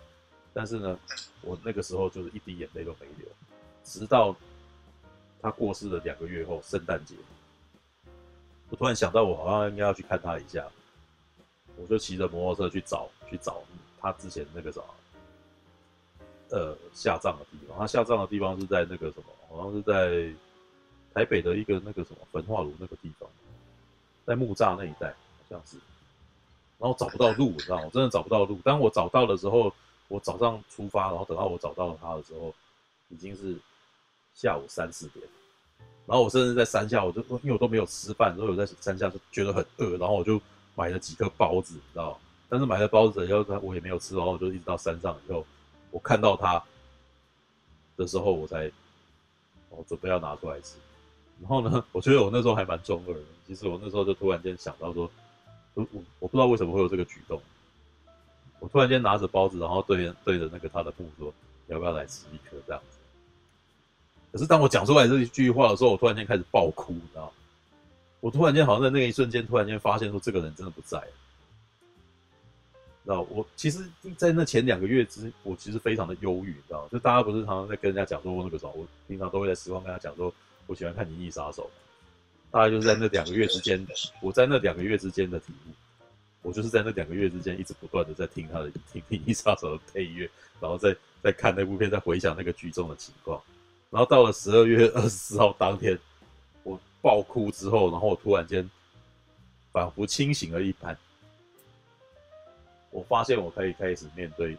[0.53, 0.99] 但是呢，
[1.41, 3.27] 我那个时候就是一滴眼泪都没流，
[3.83, 4.35] 直到
[5.41, 7.15] 他过世的两个月后，圣诞节，
[8.69, 10.63] 我突然想到，我好像应该要去看他一下，
[11.75, 13.63] 我就骑着摩托车去找去找
[13.99, 14.85] 他之前那个什么，
[16.51, 17.75] 呃，下葬的地方。
[17.79, 20.31] 他下葬的地方是在那个什么，好像是在
[21.15, 23.27] 台北的一个那个什么焚化炉那个地方，
[24.23, 25.77] 在木栅那一带好像是，
[26.83, 27.83] 然后找不到路，你知道吗？
[27.85, 28.59] 我真的找不到路。
[28.61, 29.73] 当我找到的时候，
[30.09, 32.53] 我早上出发，然后等到我找到了他的时候，
[33.07, 33.55] 已经是
[34.35, 35.25] 下午三四点。
[36.05, 40.41] 然后我甚至在山下，我就因为我都没有吃饭，所以我在山下就觉得很饿，然后我就
[40.75, 42.17] 买了几颗包子，你知道吗？
[42.49, 45.45] 但是买了包子以后，我也没有吃，然后我就一直到山上以后，
[45.89, 46.61] 我看到他
[47.95, 48.69] 的时候，我才
[49.69, 50.75] 我准备要拿出来吃。
[51.39, 53.21] 然后呢，我觉得我那时候还蛮中二的。
[53.47, 55.09] 其实我那时候就突然间想到说，
[55.73, 57.41] 我我我不知道为什么会有这个举动。
[58.59, 61.33] 我突然间拿着包子，然后对对着那个他的墓说
[61.67, 62.97] ：“要不要来吃一颗？”这样子。
[64.31, 67.31] 可是当我讲出来这一句话的时候，我突然间开始爆哭，你知道吗？
[68.21, 71.07] 我突然间好像在那一瞬间，突然间发现说这个人真的不在了。
[73.03, 76.87] 知道我其实，在那前两个月之，我其实非常的忧郁，你知道吗？
[76.89, 80.33] 就大家不是常常在跟人家讲说，我那个时候，我平常都会在时光跟他讲说，
[80.67, 81.63] 我喜欢看《银翼杀手》。
[82.53, 83.83] 大概就是在那两个月之间，
[84.21, 85.73] 我在那两个月之间的体悟，
[86.43, 90.29] 我就是在那两个月之间一直不断的在听他的听《银翼杀手》的配乐，
[90.61, 93.41] 然后再再看那部片，再回想那个剧中的情况。
[93.89, 95.97] 然后到了十二月二十四号当天，
[96.61, 98.69] 我爆哭之后，然后我突然间
[99.71, 100.95] 仿佛清醒了一般，
[102.91, 104.55] 我发现我可以开始面对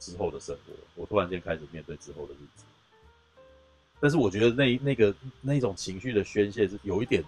[0.00, 0.72] 之后的生活。
[0.94, 2.64] 我突然间开始面对之后的日子，
[4.00, 7.24] 但是我觉得那那个那种情绪的宣泄是有一点，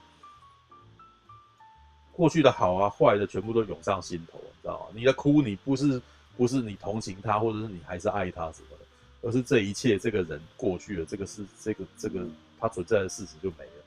[2.12, 4.86] 过去的好啊坏的全部都涌上心头，你知道吗？
[4.94, 6.00] 你的哭，你不是
[6.36, 8.86] 不是你同情他，或者是你还是爱他什么的。
[9.22, 12.24] 而是这一切，这个人过去了，这个事这个这个
[12.60, 13.84] 他存在的事实就没了。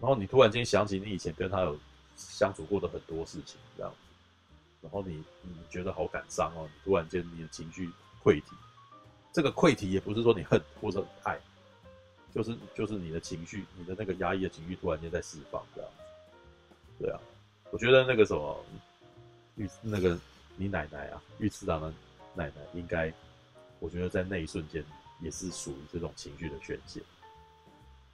[0.00, 1.76] 然后你突然间想起你以前跟他有
[2.16, 3.96] 相处过的很多事情，这样子，
[4.80, 7.90] 然后你你觉得好感伤哦，你突然间你的情绪
[8.22, 8.44] 溃堤。
[9.32, 11.38] 这个溃堤也不是说你恨或者爱，
[12.34, 15.96] 就是就是你的情绪，你的那个压抑的情绪突然间在释放，这样子。
[16.98, 17.20] 对啊，
[17.70, 18.64] 我觉得那个什么
[19.56, 20.18] 玉那个
[20.56, 21.92] 你奶奶啊，玉次郎的
[22.34, 23.12] 奶奶应该。
[23.80, 24.82] 我觉得在那一瞬间
[25.20, 27.02] 也是属于这种情绪的宣泄，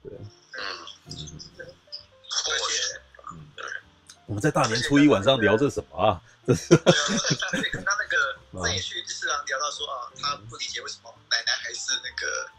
[0.03, 1.15] 对，嗯
[3.31, 3.65] 嗯，对，
[4.25, 6.21] 我们在大年初一晚上聊这什么啊？
[6.45, 6.85] 这是，他
[7.55, 7.61] 那
[8.09, 12.51] 个在去次郎聊到说啊，他不理解为什么奶奶还是那个，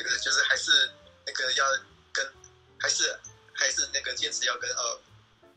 [0.00, 0.90] 嗯，那个就是还是
[1.26, 1.66] 那个要
[2.12, 2.32] 跟，
[2.78, 3.18] 还是
[3.52, 5.00] 还是那个坚持要跟呃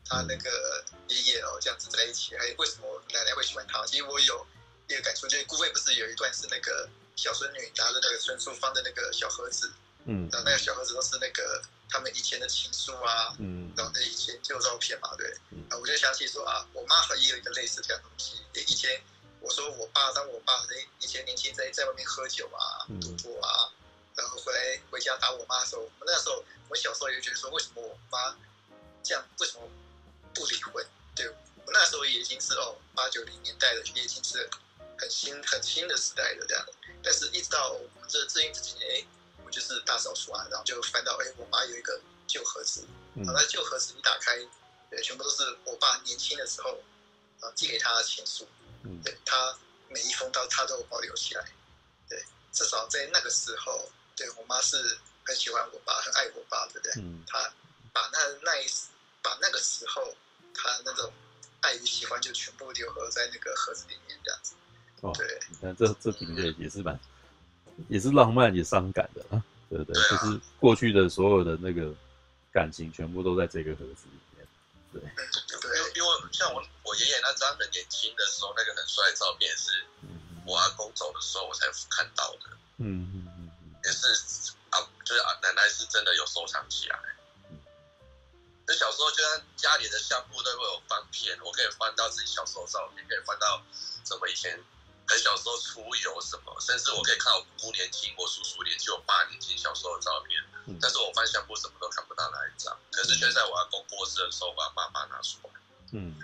[0.06, 3.84] 他那个爷爷哦这样子在一起，还为什么奶奶会喜欢他？
[3.86, 4.46] 其实我有。
[4.86, 6.86] 一个感触就是，顾魏不是有一段是那个
[7.16, 9.72] 小孙女拿着那个孙淑芳的那个小盒子，
[10.04, 15.34] 嗯，然后那个小盒子都是那个他们以前的情书啊，嗯，然后那以前旧照片嘛，对，
[15.70, 18.44] 啊，我就想起说啊，我妈和也有一个类似这样东西。
[18.52, 19.02] 以前
[19.40, 20.52] 我说我爸当我爸
[21.00, 23.72] 以前年轻在在外面喝酒啊，赌博啊，
[24.16, 28.36] 然后回来回家打我妈的时候，我那时候我小时候也觉得说，为什么我妈
[29.02, 29.68] 这样，为什么
[30.34, 30.84] 不离婚？
[31.14, 34.48] 对，我那时候也已经是哦八九零年代的，也已经是。
[34.96, 36.64] 很新很新的时代的这样，
[37.02, 39.06] 但是一直到我们这最近这几年，哎，
[39.44, 42.86] 我就是大扫除啊，然后就翻到，哎，我妈有一个旧盒子，
[43.16, 44.38] 然后那旧盒子一打开，
[44.88, 46.80] 对，全部都是我爸年轻的时候
[47.40, 48.46] 啊寄给他的情书，
[48.84, 49.58] 嗯，对，他
[49.88, 51.44] 每一封都他都保留起来，
[52.08, 54.76] 对，至少在那个时候，对我妈是
[55.24, 56.92] 很喜欢我爸，很爱我爸，对不对？
[57.02, 57.52] 嗯，他
[57.92, 58.66] 把那那一
[59.22, 60.14] 把那个时候
[60.54, 61.12] 他那种
[61.62, 64.54] 爱与喜欢就全部留合在那个盒子里面，这样子。
[65.00, 66.98] 哦，对，你看这这评论也是蛮，
[67.88, 69.94] 也是浪漫也伤感的啊，对不对？
[69.94, 71.92] 就是过去的所有的那个
[72.52, 74.46] 感情，全部都在这个盒子里面。
[74.92, 79.84] 对，对，因为像我我爷爷那张很年轻的时候那个很帅的照片，是
[80.46, 82.56] 我阿公走的时候我才看到的。
[82.78, 83.33] 嗯嗯嗯，
[83.84, 84.08] 也是
[84.70, 86.98] 啊，就是啊，奶奶是真的有收藏起来。
[88.66, 93.62] 就小时候就像家里的相簿都会有翻片，我可以翻到自己小时候照片，可以翻到
[94.04, 94.62] 什么以前。
[95.06, 100.42] 很小时候出游什么，甚至我可以看到我姑姑年轻，我叔叔年轻，我爸年轻小时候的照片。
[100.64, 105.60] 嗯、但是我翻相簿什么都看不到那一张，可是却在我阿公过世的时候把爸爸拿出来。
[105.92, 106.16] 嗯，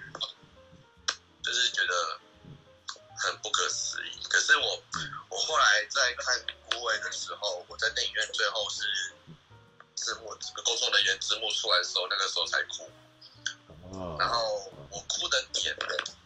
[1.44, 2.18] 就是觉得
[3.20, 4.22] 很不可思议。
[4.28, 4.82] 可是我
[5.28, 8.82] 我后来在看孤味的时候，我在电影院最后是
[9.94, 12.90] 字幕这个工作人员字幕出来的时候，那个时候才哭。
[13.92, 15.76] 哦、然后我哭的点。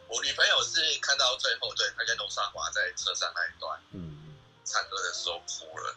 [0.07, 5.97] 我女朋友是看到最后，对，她跟诺莎华在车上那一段，嗯，唱歌的时候哭了，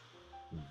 [0.51, 0.65] 嗯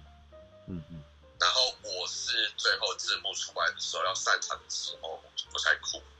[0.66, 1.04] 嗯嗯，
[1.38, 5.22] 然后我是最后字幕出来的时候要散场的时候，
[5.52, 6.15] 我才哭，嗯，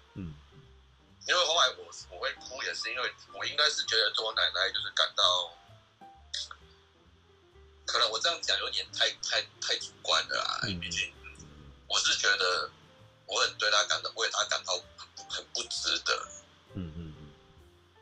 [1.27, 5.53] 因为后来我我会哭，也是因为我应该是觉得做我奶奶就是感到
[7.85, 11.13] 可能我这样讲有点太太太主观了啊，毕、嗯、竟
[11.89, 12.71] 我是觉得
[13.27, 14.75] 我很对她感到为她感到
[15.29, 16.29] 很不值得，
[16.75, 17.33] 嗯嗯嗯，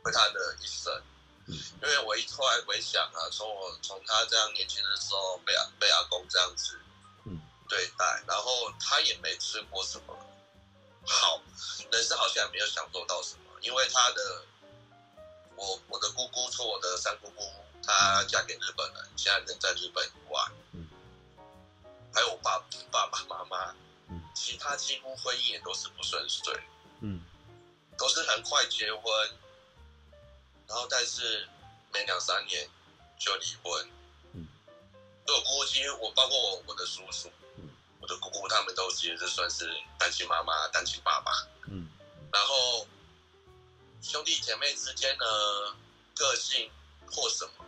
[0.03, 1.03] 为她的一生，
[1.47, 6.79] 嗯，因为我一后来回想啊，从我从他这样年轻的时候被阿被阿公这样子，
[7.25, 10.15] 嗯，对待，然后他也没吃过什么
[11.07, 11.41] 好，
[11.93, 14.45] 人生好像也没有享受到什么，因为他的。
[15.57, 17.45] 我我的姑姑说，我的三姑姑，
[17.81, 20.43] 她嫁给日本人，现在人在日本以外。
[20.73, 20.89] 嗯。
[22.13, 22.59] 还有我爸
[22.91, 23.73] 爸爸妈妈，
[24.09, 26.53] 嗯，其他几乎婚姻也都是不顺遂。
[27.03, 27.23] 嗯。
[27.97, 29.31] 都是很快结婚，
[30.67, 31.49] 然后但是
[31.93, 32.69] 没两三年
[33.17, 33.89] 就离婚。
[34.33, 34.49] 嗯。
[35.25, 37.44] 所以我姑姑，其实我包括我我的叔叔，嗯，
[38.05, 41.33] 我的姑姑他们都其实是算是单亲妈妈、单亲爸爸。
[41.69, 41.89] 嗯。
[42.31, 42.87] 然后。
[44.03, 45.25] 兄弟姐妹之间呢，
[46.15, 46.71] 个性
[47.11, 47.65] 或什么，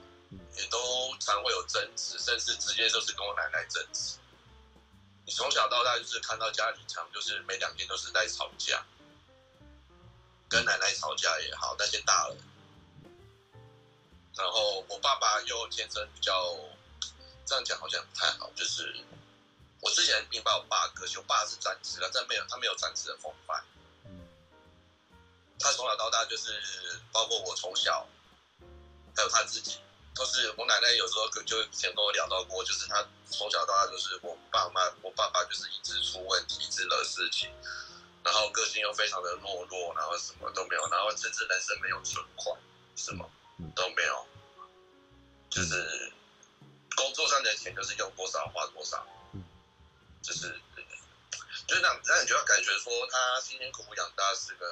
[0.54, 4.18] 也都常会有争执，甚至直接就是跟我奶奶争执。
[5.24, 8.84] 你从小到大就是看到家里常就是每两天都是在吵架，
[10.46, 12.36] 跟奶奶吵架也好，那些大人。
[14.34, 16.54] 然后我爸爸又天生比较，
[17.46, 18.94] 这样讲好像不太好，就是
[19.86, 23.64] 我之前明白我爸个性，我爸是战士了，但没有他没有战士的风范。
[25.60, 26.60] 他从小到大就是，
[27.12, 28.04] 包括我从小，
[29.14, 29.78] 还有他自己，
[30.12, 37.48] 都是我奶奶有时候就以前跟我聊到过，就是他从小到大就是我爸妈，我爸爸就是一直出问题，一直惹事情，
[38.24, 42.58] 然后个性又非常的懦弱，然后什么都没有，然后甚至人生没有存款，
[42.96, 43.30] 什么
[43.76, 44.26] 都没有，
[45.48, 46.12] 就是
[46.96, 49.06] 工作上的钱就是用多少花多少，
[50.26, 50.60] 就是
[51.68, 54.66] 就是让让你就要感觉说他辛辛苦苦养大四个。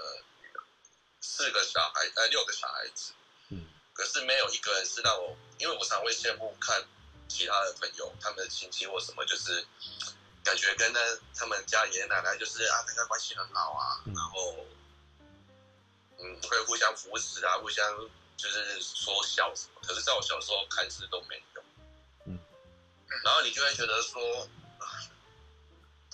[1.26, 3.12] 四个小孩，呃，六个小孩子，
[3.48, 6.84] 嗯，可是没有一个人是让我，因为我常会羡慕看
[7.28, 9.66] 其他的朋友，他们的亲戚或什么，就是
[10.44, 11.00] 感觉跟那
[11.34, 14.54] 他们家爷爷奶奶就是啊，大家关系很好啊，然后，
[16.18, 17.90] 嗯，会互相扶持啊，互相
[18.36, 19.80] 就是说笑什么。
[19.82, 21.64] 可是在我小时候看似都没有，
[22.26, 22.38] 嗯，
[23.24, 24.46] 然后你就会觉得说，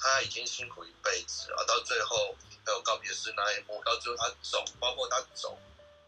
[0.01, 2.34] 他已经辛苦一辈子啊，到最后。
[2.62, 5.59] 还有告别式那一幕，到最后他走，包括他走，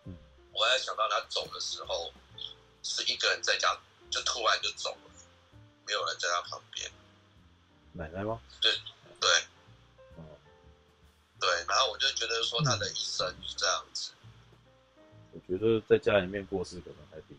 [0.04, 0.14] 嗯，
[0.52, 2.12] 我还想到他走的时候，
[2.82, 3.74] 是一个人在家，
[4.10, 5.10] 就突然就走了，
[5.86, 6.92] 没有人在他旁边。
[7.94, 8.38] 奶奶吗？
[8.60, 8.70] 对
[9.18, 9.30] 对，
[10.16, 10.22] 哦，
[11.40, 14.12] 对，然后我就觉得说他的一生是这样子。
[15.32, 17.34] 我觉得在家里面过世可能还比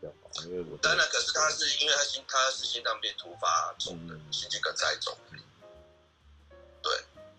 [0.00, 5.40] 较好，因为我当然，可是他是因为他心他是心脏病突发重的心肌梗塞中，对，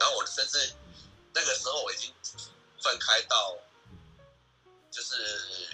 [0.08, 0.74] 然后我甚至。
[1.34, 2.12] 那个时候我已经
[2.82, 3.56] 分开到，
[4.90, 5.14] 就是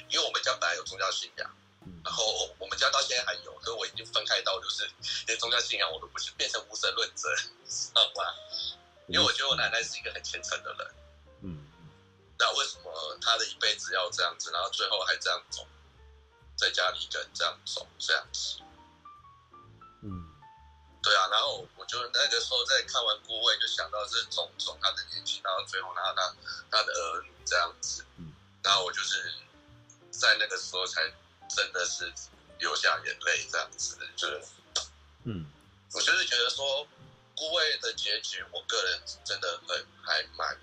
[0.10, 1.50] 因为我们家本来有宗教信仰，
[2.04, 4.86] 然后我们家到现在还有，所以我已经分开到就是
[5.26, 7.34] 连宗教信仰我都不是，变成无神论者，
[7.66, 8.24] 知道吗？
[9.08, 10.96] 因为我觉得我奶奶是一个很虔诚的人，
[11.44, 11.66] 嗯，
[12.38, 15.66] 那为什么她的一辈子要这样子，然后最后还这样走，
[16.58, 18.73] 在家里跟这样走这样子，嗯。
[21.04, 26.34] 对啊，然后我就那个时候在看完《孤味》，就想到是种种他的年纪，然后最后然后他
[26.72, 28.32] 他的儿女这样子，嗯，
[28.64, 29.22] 然后我就是
[30.12, 31.02] 在那个时候才
[31.54, 32.12] 真的是
[32.58, 34.42] 流下眼泪这样子，就是，
[35.26, 35.46] 嗯，
[35.92, 36.86] 我就是觉得说
[37.36, 40.58] 《孤味》的结局，我个人真的很还蛮，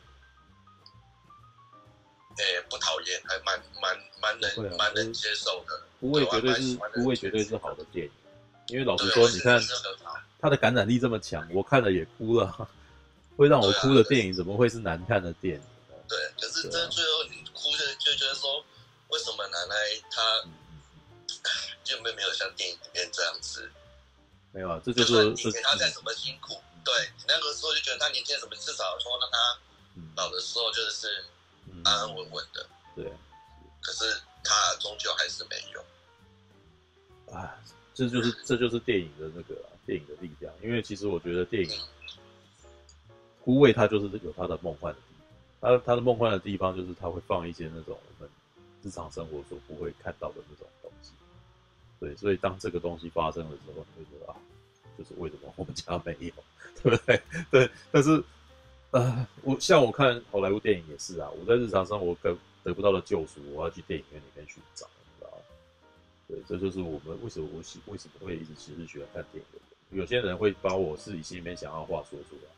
[2.39, 6.61] 诶，不讨厌，还蛮蛮蛮能蛮能接受的，《孤味》绝对是
[6.95, 8.13] 《孤味》绝对是好的电影。
[8.69, 9.61] 因为老实说，你看
[10.41, 12.69] 他的感染力这么强，我看了也哭了，
[13.37, 15.63] 会让我哭的电影怎么会是难看的电影？
[16.09, 18.65] 对，可是这最后你哭的就觉得说，
[19.09, 19.75] 为什么奶奶
[20.11, 20.45] 她
[21.85, 23.71] 就没没有像电影里面这样子？
[24.53, 29.59] 没有啊，这就是你给他再怎么辛苦，对你那个时候就觉得他年轻什么，至少说让他
[30.17, 31.25] 老的时候就是
[31.85, 32.67] 安安稳稳的。
[32.97, 33.13] 对，
[33.81, 35.85] 可是他终究还是没有。
[37.37, 37.55] 啊。
[37.93, 41.69] 这就是这就是电影的那个、啊、电影的力量，因为其实我觉得电影
[43.45, 45.17] 《孤味》它就是有它的梦幻的地
[45.59, 48.31] 方，它它的梦幻的地方就是它会放一些那种我们
[48.85, 51.11] 日常生活所不会看到的那种东西。
[51.99, 54.37] 对，所以当这个东西发生的时候，你会觉得啊，
[54.97, 56.33] 就是为什么我们家没有，
[56.81, 57.21] 对不对？
[57.51, 58.23] 对，但是
[58.93, 64.87] 呃，我像我看好莱坞电影也是啊，我在日常生活得得不到的救赎，我要去电影院里面去找。
[65.05, 65.33] 你知道
[66.29, 69.59] 对，这就是我们为什么我喜为什么会一直其实喜欢看电影的。
[69.91, 72.51] 有些人会把我自己心里面想要话说出来，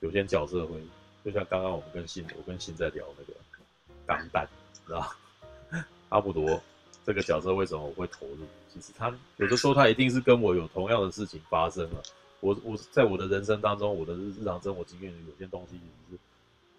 [0.00, 0.80] 有些角色会，
[1.24, 3.32] 就像刚刚我们跟信，我跟信在聊那个
[4.06, 4.46] 钢蛋，
[4.86, 5.14] 知道
[6.10, 6.60] 阿姆罗
[7.04, 8.46] 这个角色为什么我会投入？
[8.72, 12.02] 其实他有的时候他一定是跟我有同样的事情发生了。
[12.40, 16.18] 我我在我的人生当中，我的日常生活经验里有些东西，其实是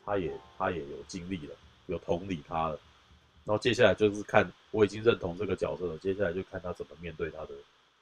[0.05, 1.55] 他也他也有经历了，
[1.87, 2.79] 有同理他了。
[3.45, 7.49] 然后接下来就是看我已经认同这个角色了，接下来就看他怎么面对他的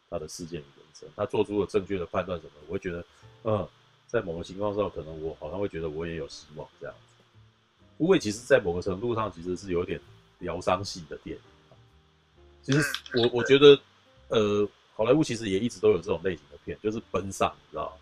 [0.10, 3.06] 他的事件与人生，他做出了正确的判断什么，我会觉得，
[3.44, 3.68] 嗯，
[4.07, 7.23] 在某个情况上，可能我好像会觉得我也有希望这样子。
[7.98, 9.99] 孤味其实，在某个程度上，其实是有点
[10.40, 11.44] 疗伤系的电影。
[12.61, 12.81] 其实
[13.15, 13.80] 我我觉得，
[14.30, 17.98] 呃，好莱坞其实也一直都有这种类型的片，就是奔丧，你知道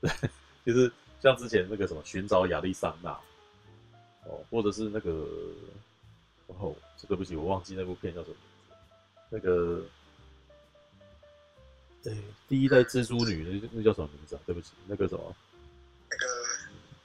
[0.00, 0.10] 吗？
[0.20, 0.30] 对，
[0.66, 3.10] 就是像之前那个什么《寻找亚历桑那》，
[4.24, 5.26] 哦，或者是那个。
[6.46, 6.76] 哦，
[7.08, 8.74] 对不起，我忘记那部片叫什么名字。
[9.30, 9.82] 那个，
[12.06, 14.40] 哎、欸，第一代蜘蛛女那那叫什么名字啊？
[14.46, 15.34] 对不起，那个什么，
[16.10, 16.26] 那个，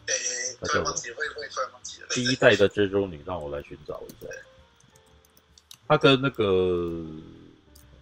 [0.08, 2.08] 哎、欸，突然忘记，会会突然忘记了。
[2.10, 4.28] 第一代的蜘蛛女，让我来寻找一下。
[5.88, 7.04] 他跟那个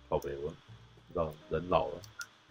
[0.10, 0.54] 靠北问，
[1.14, 2.02] 让人老了。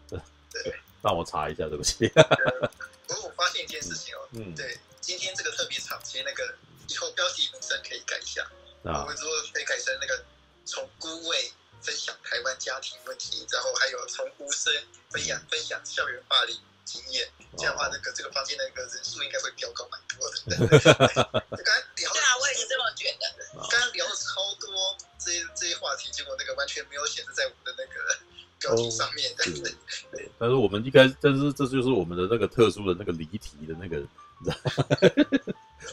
[0.09, 0.18] 对，
[1.02, 2.09] 让我查一下，对不起。
[2.09, 6.55] 不过我发现一件事情哦，嗯，对，今天这个特别场，其实那个
[6.89, 8.43] 以后标题本身可以改一下。
[8.85, 10.24] 啊我们之后可以改成那个
[10.64, 11.51] 从孤味
[11.86, 14.72] 分享台湾家庭问题，然后还有从无声
[15.08, 20.36] 分享分享校园霸凌经验，这样的话那个这个房间那个人数应该会飙高蛮多的。
[20.58, 23.54] 刚刚聊，对啊，我也是这么觉得。
[23.70, 28.18] 刚刚聊了超多这些这些话题，结果那个完全没有显示在我们的那个
[28.58, 29.32] 标题上面。
[29.36, 29.72] 对对
[30.10, 30.28] 对。
[30.40, 34.02] 但是我们应该，但是这就是我们的那个特殊的那个离题的那个，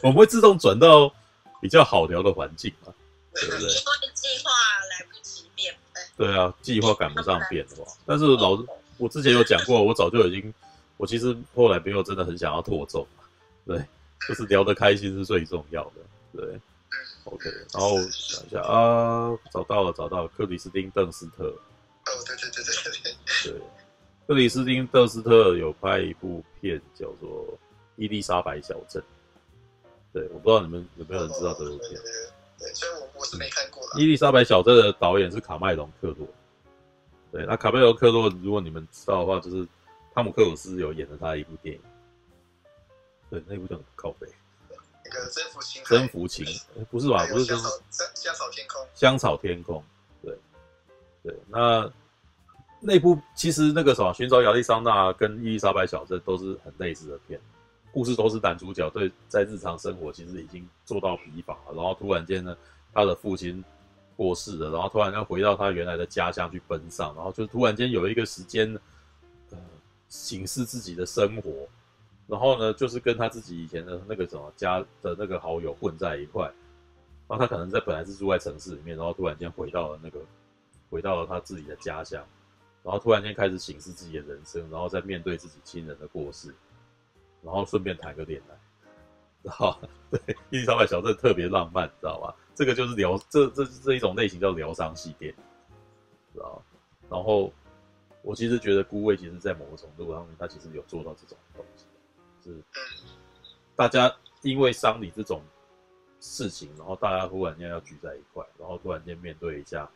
[0.02, 1.14] 我们会自动转到。
[1.62, 2.92] 比较好聊的环境嘛，
[3.32, 3.70] 对不对？
[6.16, 7.84] 对啊，计划赶不上变化。
[8.06, 8.62] 但是老，
[8.98, 10.54] 我之前有讲过，我早就已经，
[10.96, 13.06] 我其实后来没有真的很想要拓重，
[13.66, 13.84] 对，
[14.28, 16.60] 就是聊得开心是最重要的，对。
[17.24, 21.44] OK，然后想一下啊，找到了，找到了，克里斯汀·邓斯特。
[21.46, 23.52] 哦，对对对对对。
[23.52, 23.62] 对，
[24.26, 27.30] 克里斯汀·邓斯特有拍一部片叫做
[27.96, 29.02] 《伊丽莎白小镇》。
[30.12, 31.92] 对，我不知道你们有没有人知道这部片。
[31.92, 32.02] 对，
[32.72, 33.82] 所以我我是没看过。
[33.98, 36.26] 伊丽莎白小镇的导演是卡麦隆·克洛。
[37.32, 39.66] 对，那卡麦隆·克洛，如果你们知道的话，就是
[40.14, 41.80] 汤姆·克鲁斯有演了他的一部电影。
[43.28, 44.26] 对，那部叫《靠北》。
[45.04, 45.82] 那个征服情。
[45.84, 46.46] 征服情，
[46.90, 47.26] 不是吧？
[47.26, 47.68] 不是香草
[48.14, 48.86] 香草天空。
[48.94, 49.82] 香草天空。
[50.22, 50.38] 对。
[51.22, 51.90] 对，那
[52.80, 57.40] 那部其实那个什么《寻找亚利桑那》跟《伊丽莎白小镇》都是很类似的片。
[57.94, 62.56] 故事都是男主角对在日常生活其实已经做到疲乏了，然后突然间呢，
[62.92, 63.62] 他的父亲
[64.16, 68.76] 过世了，然后突然间回到他原来的家乡去奔丧，然后就突然间有一个时间，
[69.50, 69.58] 呃，
[70.08, 71.68] 省视自己的生活，
[72.26, 76.52] 然后呢，就是跟他自己以前的那个什么家的那个好友混在一块，
[77.28, 80.18] 然后他可能在本来是住在城市里面，然后突然间回到了那个
[80.90, 82.20] 回到了他自己的家乡，
[82.82, 86.52] 然后突然间开始省视自己的人生，然后再面对自己亲人的过世。
[87.44, 88.56] 然后顺便谈个恋爱，
[89.42, 89.76] 然后
[90.10, 90.18] 对
[90.48, 92.34] 《伊丽莎白小镇》特别浪漫，知道吧？
[92.54, 95.30] 这个就是疗，这这这一种类型叫疗伤系列，
[96.32, 96.62] 知道？
[97.10, 97.52] 然后
[98.22, 101.84] 我其实觉得《孤味》其实，在某个程度上面，他其实有做到这种东西，
[102.42, 102.62] 是
[103.76, 104.10] 大家
[104.40, 105.42] 因为丧礼这种
[106.20, 109.86] 事情，然后大家忽然间要聚在一块，然后突然间面对一下，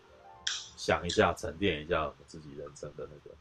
[0.77, 3.35] 想一下，沉淀一下自己人生的那个，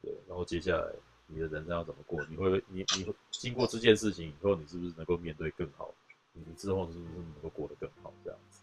[0.00, 0.90] 对，然后接下来。
[1.28, 2.24] 你的人生要怎么过？
[2.30, 5.92] 你会你你会经过这件事情以后，你是不是能够面对更好？
[6.32, 8.12] 你之后是不是能够过得更好？
[8.24, 8.60] 这样子，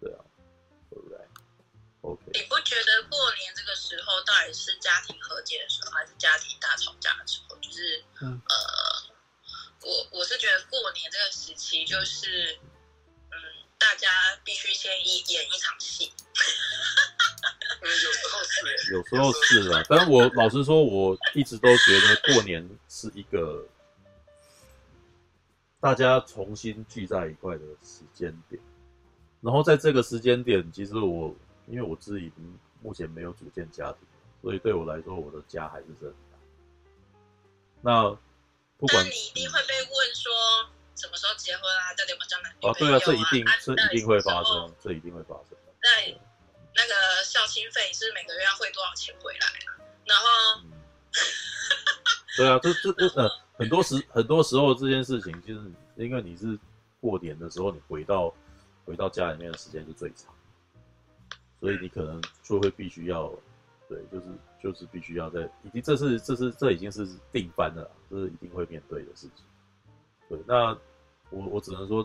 [0.00, 0.24] 对啊，
[0.90, 1.18] 对不对
[2.02, 2.22] ？OK。
[2.34, 7.56] 你不觉得过年这个时候到底是家庭和解的时候，还是家庭大吵架的时候？
[7.56, 9.14] 就是，嗯、呃，
[9.80, 12.58] 我我是觉得过年这个时期，就是，
[13.30, 13.34] 嗯，
[13.78, 14.08] 大家
[14.44, 16.12] 必须先一演一场戏。
[17.80, 19.82] 嗯，有时候是，有时候是啊。
[19.88, 23.66] 但是我老实说，我一直都觉得过年是一个
[25.80, 28.60] 大家重新聚在一块的时间点。
[29.40, 31.34] 然后在这个时间点，其实我
[31.66, 32.30] 因为我自己
[32.80, 33.98] 目前没有组建家庭，
[34.40, 36.14] 所以对我来说，我的家还是这样。
[37.80, 38.10] 那
[38.78, 40.32] 不管那你一定会被问说
[40.94, 41.90] 什么时候结婚啊？
[41.98, 42.74] 到底有没有交男朋友啊？
[42.78, 45.58] 对啊，这一定这一定会发生，这一定会发生。
[45.80, 46.20] 对。
[46.82, 49.78] 那个孝心费是每个月要汇多少钱回来啊？
[50.04, 50.26] 然后，
[52.36, 56.58] 对啊，这这这呃，很多时很多时候这件事情，就是因为你是
[57.00, 58.34] 过年的时候，你回到
[58.84, 60.34] 回到家里面的时间是最长，
[61.60, 63.32] 所以你可能就会必须要，
[63.88, 64.26] 对，就是
[64.60, 69.44] 就是必须要在，已经这是这是这已经是定番了，这是一定会面对的事情。
[70.28, 70.76] 对，那
[71.30, 72.02] 我我只能说，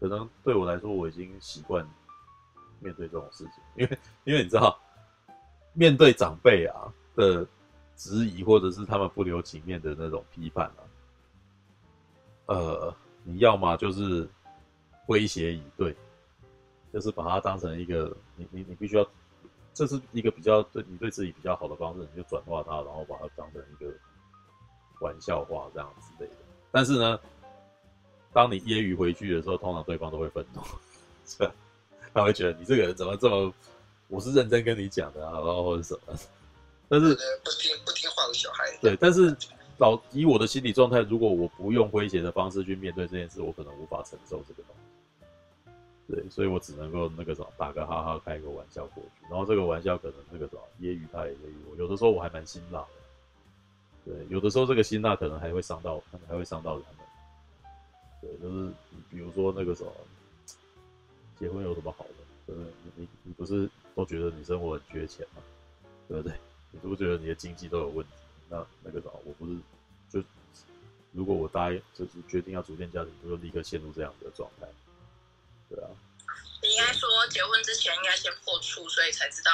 [0.00, 1.88] 可能对我来说，我已经习惯。
[2.80, 4.78] 面对这种事情，因为因为你知道，
[5.72, 7.46] 面对长辈啊的
[7.96, 10.80] 质疑，或者是他们不留情面的那种批判啊，
[12.46, 14.28] 呃，你要么就是
[15.06, 15.94] 威胁以对，
[16.92, 19.06] 就是把它当成一个你你你必须要，
[19.74, 23.92] 这是一个比较对你对自己比较好的方式，你就转化它，然后把它当成一个
[25.00, 26.36] 玩笑话这样之类的。
[26.72, 27.18] 但是呢，
[28.32, 30.60] 当你揶揄回去的时候，通常对方都会愤怒，
[32.12, 33.52] 他会觉得你这个人怎么这么，
[34.08, 36.00] 我是认真跟你讲的啊，然后或者什么。
[36.88, 37.14] 但是
[37.44, 38.64] 不听不听话的小孩。
[38.80, 39.36] 对，但是
[39.78, 46.12] 老以我的心理状态，如果我不用诙谐的方式去面对这件事，我可能无法承受这个东西。
[46.12, 49.26] 对，所以我只能够那个什么，打个哈哈，开个玩笑过去。
[49.30, 51.76] 然后这个玩笑可能那个什么，揶揄他也揶揄我。
[51.76, 52.88] 有的时候我还蛮辛辣的。
[54.04, 57.06] 对，有的时候这个辛辣可能还会伤到，可能还会伤到人们。
[58.20, 58.68] 对，就是
[59.08, 59.92] 比如说那个什么，
[61.40, 62.14] 结婚有什么好的？
[62.46, 62.70] 对不对？
[62.84, 65.42] 你你你不是都觉得你生活很缺钱吗？
[66.06, 66.38] 对不对？
[66.70, 68.12] 你都不觉得你的经济都有问题？
[68.48, 69.56] 那那个什么，我不是
[70.12, 70.22] 就
[71.12, 74.66] 如果我答应就是决定要组建家庭，就立刻陷入这样的状态。
[75.68, 75.88] 对啊。
[76.62, 79.50] 你应该说结婚之前应该先破处，所以才知道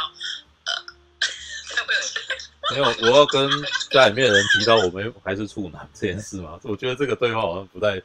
[0.67, 0.97] 呃。
[2.71, 3.49] 没有，我要跟
[3.91, 6.59] 家里面的人提到我们还是处男这件事嘛。
[6.63, 8.01] 我觉得这个对话好像不太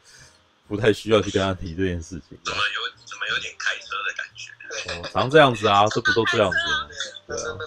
[0.67, 2.37] 不太需要去跟他提这件事情。
[2.43, 3.00] 怎么有怎么
[3.31, 4.51] 有点开车的感觉？
[4.93, 6.89] 哦，常这样子啊，这不都这样子吗？
[7.27, 7.57] 对啊。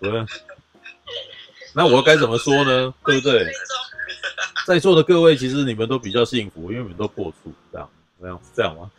[0.00, 0.26] 对啊，
[1.74, 2.94] 那我该怎么说呢？
[3.04, 3.52] 对不对？
[4.66, 7.90] 在座的各位，其实你们都比较幸福，因为你们都破处，这样
[8.20, 8.90] 这样这样吗？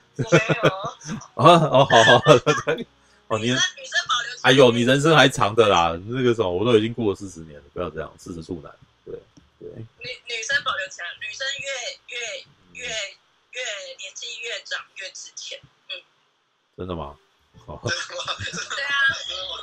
[1.35, 2.21] 啊哦，好好。
[3.27, 3.59] 哦，你女生
[4.07, 4.35] 保留。
[4.43, 8.71] 哎呦，你人生还长的啦，那个时候我都已经过了四十年了，不要这样，四十处男，
[9.03, 9.15] 对
[9.59, 9.69] 对。
[9.75, 9.85] 女
[10.27, 11.67] 女生保留起来，女生越
[12.15, 12.87] 越越
[13.55, 15.59] 越年纪越长越值钱，
[15.89, 16.03] 嗯。
[16.77, 17.17] 真的吗？
[17.65, 17.79] 好。
[17.87, 18.91] 对啊。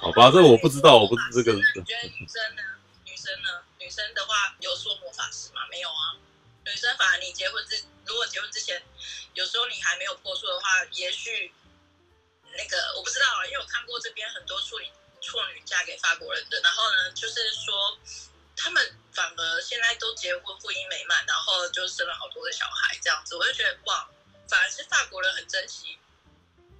[0.00, 1.52] 好吧，这我不知道，我不知这个。
[1.52, 2.62] 你觉得女生呢？
[3.04, 3.62] 女生呢？
[3.78, 5.60] 女生的话有说魔法师吗？
[5.70, 6.16] 没有啊。
[6.64, 8.82] 女生反而你结婚之，如果结婚之前，
[9.34, 11.52] 有时候你还没有破处的话，也许。
[12.54, 14.86] 那个我不知道啊，因为我看过这边很多处女
[15.22, 17.98] 处女嫁给法国人的，然后呢，就是说
[18.54, 24.08] 他们反而现在都结婚，婚姻美满，然后就生了好多的小孩，这样子，我就觉得哇，
[24.48, 25.98] 反而是法国人很珍惜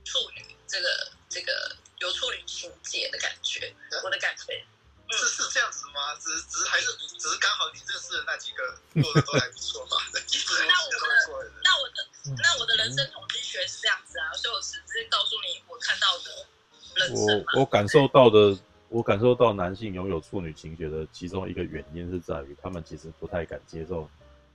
[0.05, 4.65] 处女这个这个有处女情结的感觉，我的感觉。
[5.13, 6.15] 是是这样子吗？
[6.19, 6.87] 只是只是还是
[7.19, 9.99] 只是刚好你认识的那几个做的都还不错嘛？
[10.09, 16.47] 那我的那我的那我的人生统计学是这样子啊，所以我只是告诉你我看到的
[16.95, 17.45] 人生。
[17.53, 18.57] 我我感受到的，
[18.93, 24.09] 我感受到男性拥有处女情结的其中一个原因是在于，他们其实不太敢接受，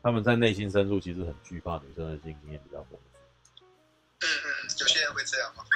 [0.03, 2.99] 他们在内心深处其实很惧怕女生的性经验比较丰富。
[4.19, 4.47] 嗯嗯，
[4.79, 5.63] 有些人会这样吗？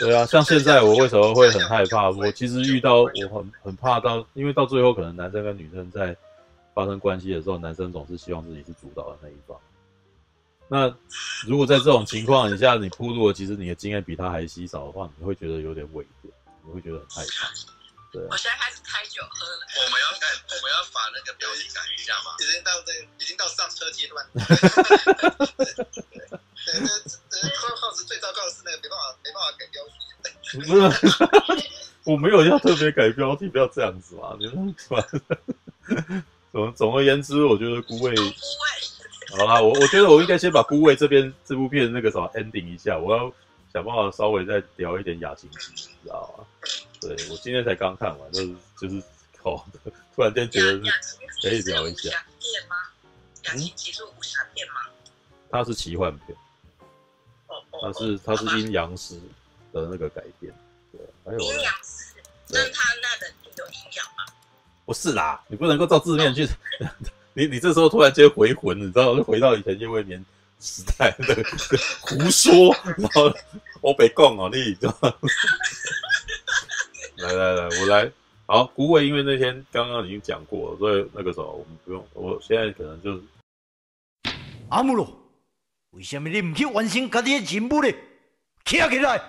[0.00, 2.10] 对啊，像现在我为什么会很害怕？
[2.10, 6.16] 我其实遇到我很很怕到，因为到最后可能男生跟女生在
[6.74, 9.56] 发生关系的时候，男生总是希望自己是主导的那一方。
[10.66, 10.92] 那
[11.46, 16.28] 如果在这种情况下，你铺路了，其实你的经验比他还稀少的话，你会觉得有点猥琐，
[16.64, 17.52] 你会觉得很害怕。
[18.10, 19.66] 对，我现在开始开酒喝了。
[19.76, 22.36] 我们要改，我们要把那个标题改一下嘛？
[22.38, 24.24] 已经到这个，已经到上车阶段。
[26.64, 29.92] 对，那这这号子最糟糕的是那个没办法没办法改标题。
[30.54, 31.68] 不是，
[32.04, 35.04] 我没有要特别改标题，不要这样子嘛，你们是吧？
[36.52, 38.14] 总总而言之，我觉得孤味。
[39.36, 43.32] 好啦，我我觉得我应该先把孤味这边这部片那个什么 ending 一下，我要
[43.74, 46.46] 想办法稍微再聊一点雅琴集，你知道吗？
[47.00, 49.02] 对，我今天才刚看完，就是就是
[49.42, 49.60] 哦，
[50.14, 50.78] 突然间觉得
[51.42, 52.10] 可以聊一下。
[53.46, 54.74] 雅情集是武侠片吗？
[55.50, 56.38] 它是奇幻片。
[57.82, 59.16] 它是它是阴阳师
[59.72, 60.54] 的那个改编，
[60.92, 62.14] 对，还有阴阳师，
[62.50, 64.24] 那他那的有阴阳吗？
[64.86, 66.48] 不是啦，你不能够照字面去，
[67.34, 70.24] 你你这时候突然间回魂，你知道，就回到以前叶未眠
[70.64, 71.44] 时代的
[72.00, 73.30] 胡说，然后
[73.82, 75.14] 我被供哦，你知道吗？
[77.16, 78.10] 来来来，我来，
[78.46, 83.22] 好，古伟，因为那天刚刚已经讲过了，所以那个时候我们不用，我现在可能就是
[84.70, 85.20] 阿姆罗。
[85.90, 87.92] 为什么你唔去完成家己的任务呢？
[88.64, 89.22] 起来起来！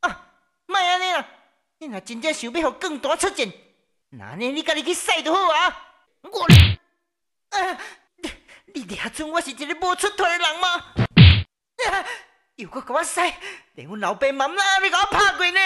[0.00, 0.30] 啊，
[0.66, 1.26] 莫安尼啦！
[1.78, 3.50] 你若真正想要让更大出战，
[4.10, 5.88] 那呢你家己去使就好啊！
[6.22, 6.44] 我，
[7.58, 7.80] 啊，
[8.74, 10.84] 你你俩准我是一个无出头的人吗？
[12.56, 13.20] 又搁给我使，
[13.74, 15.60] 连阮老爸妈妈你给我拍过呢！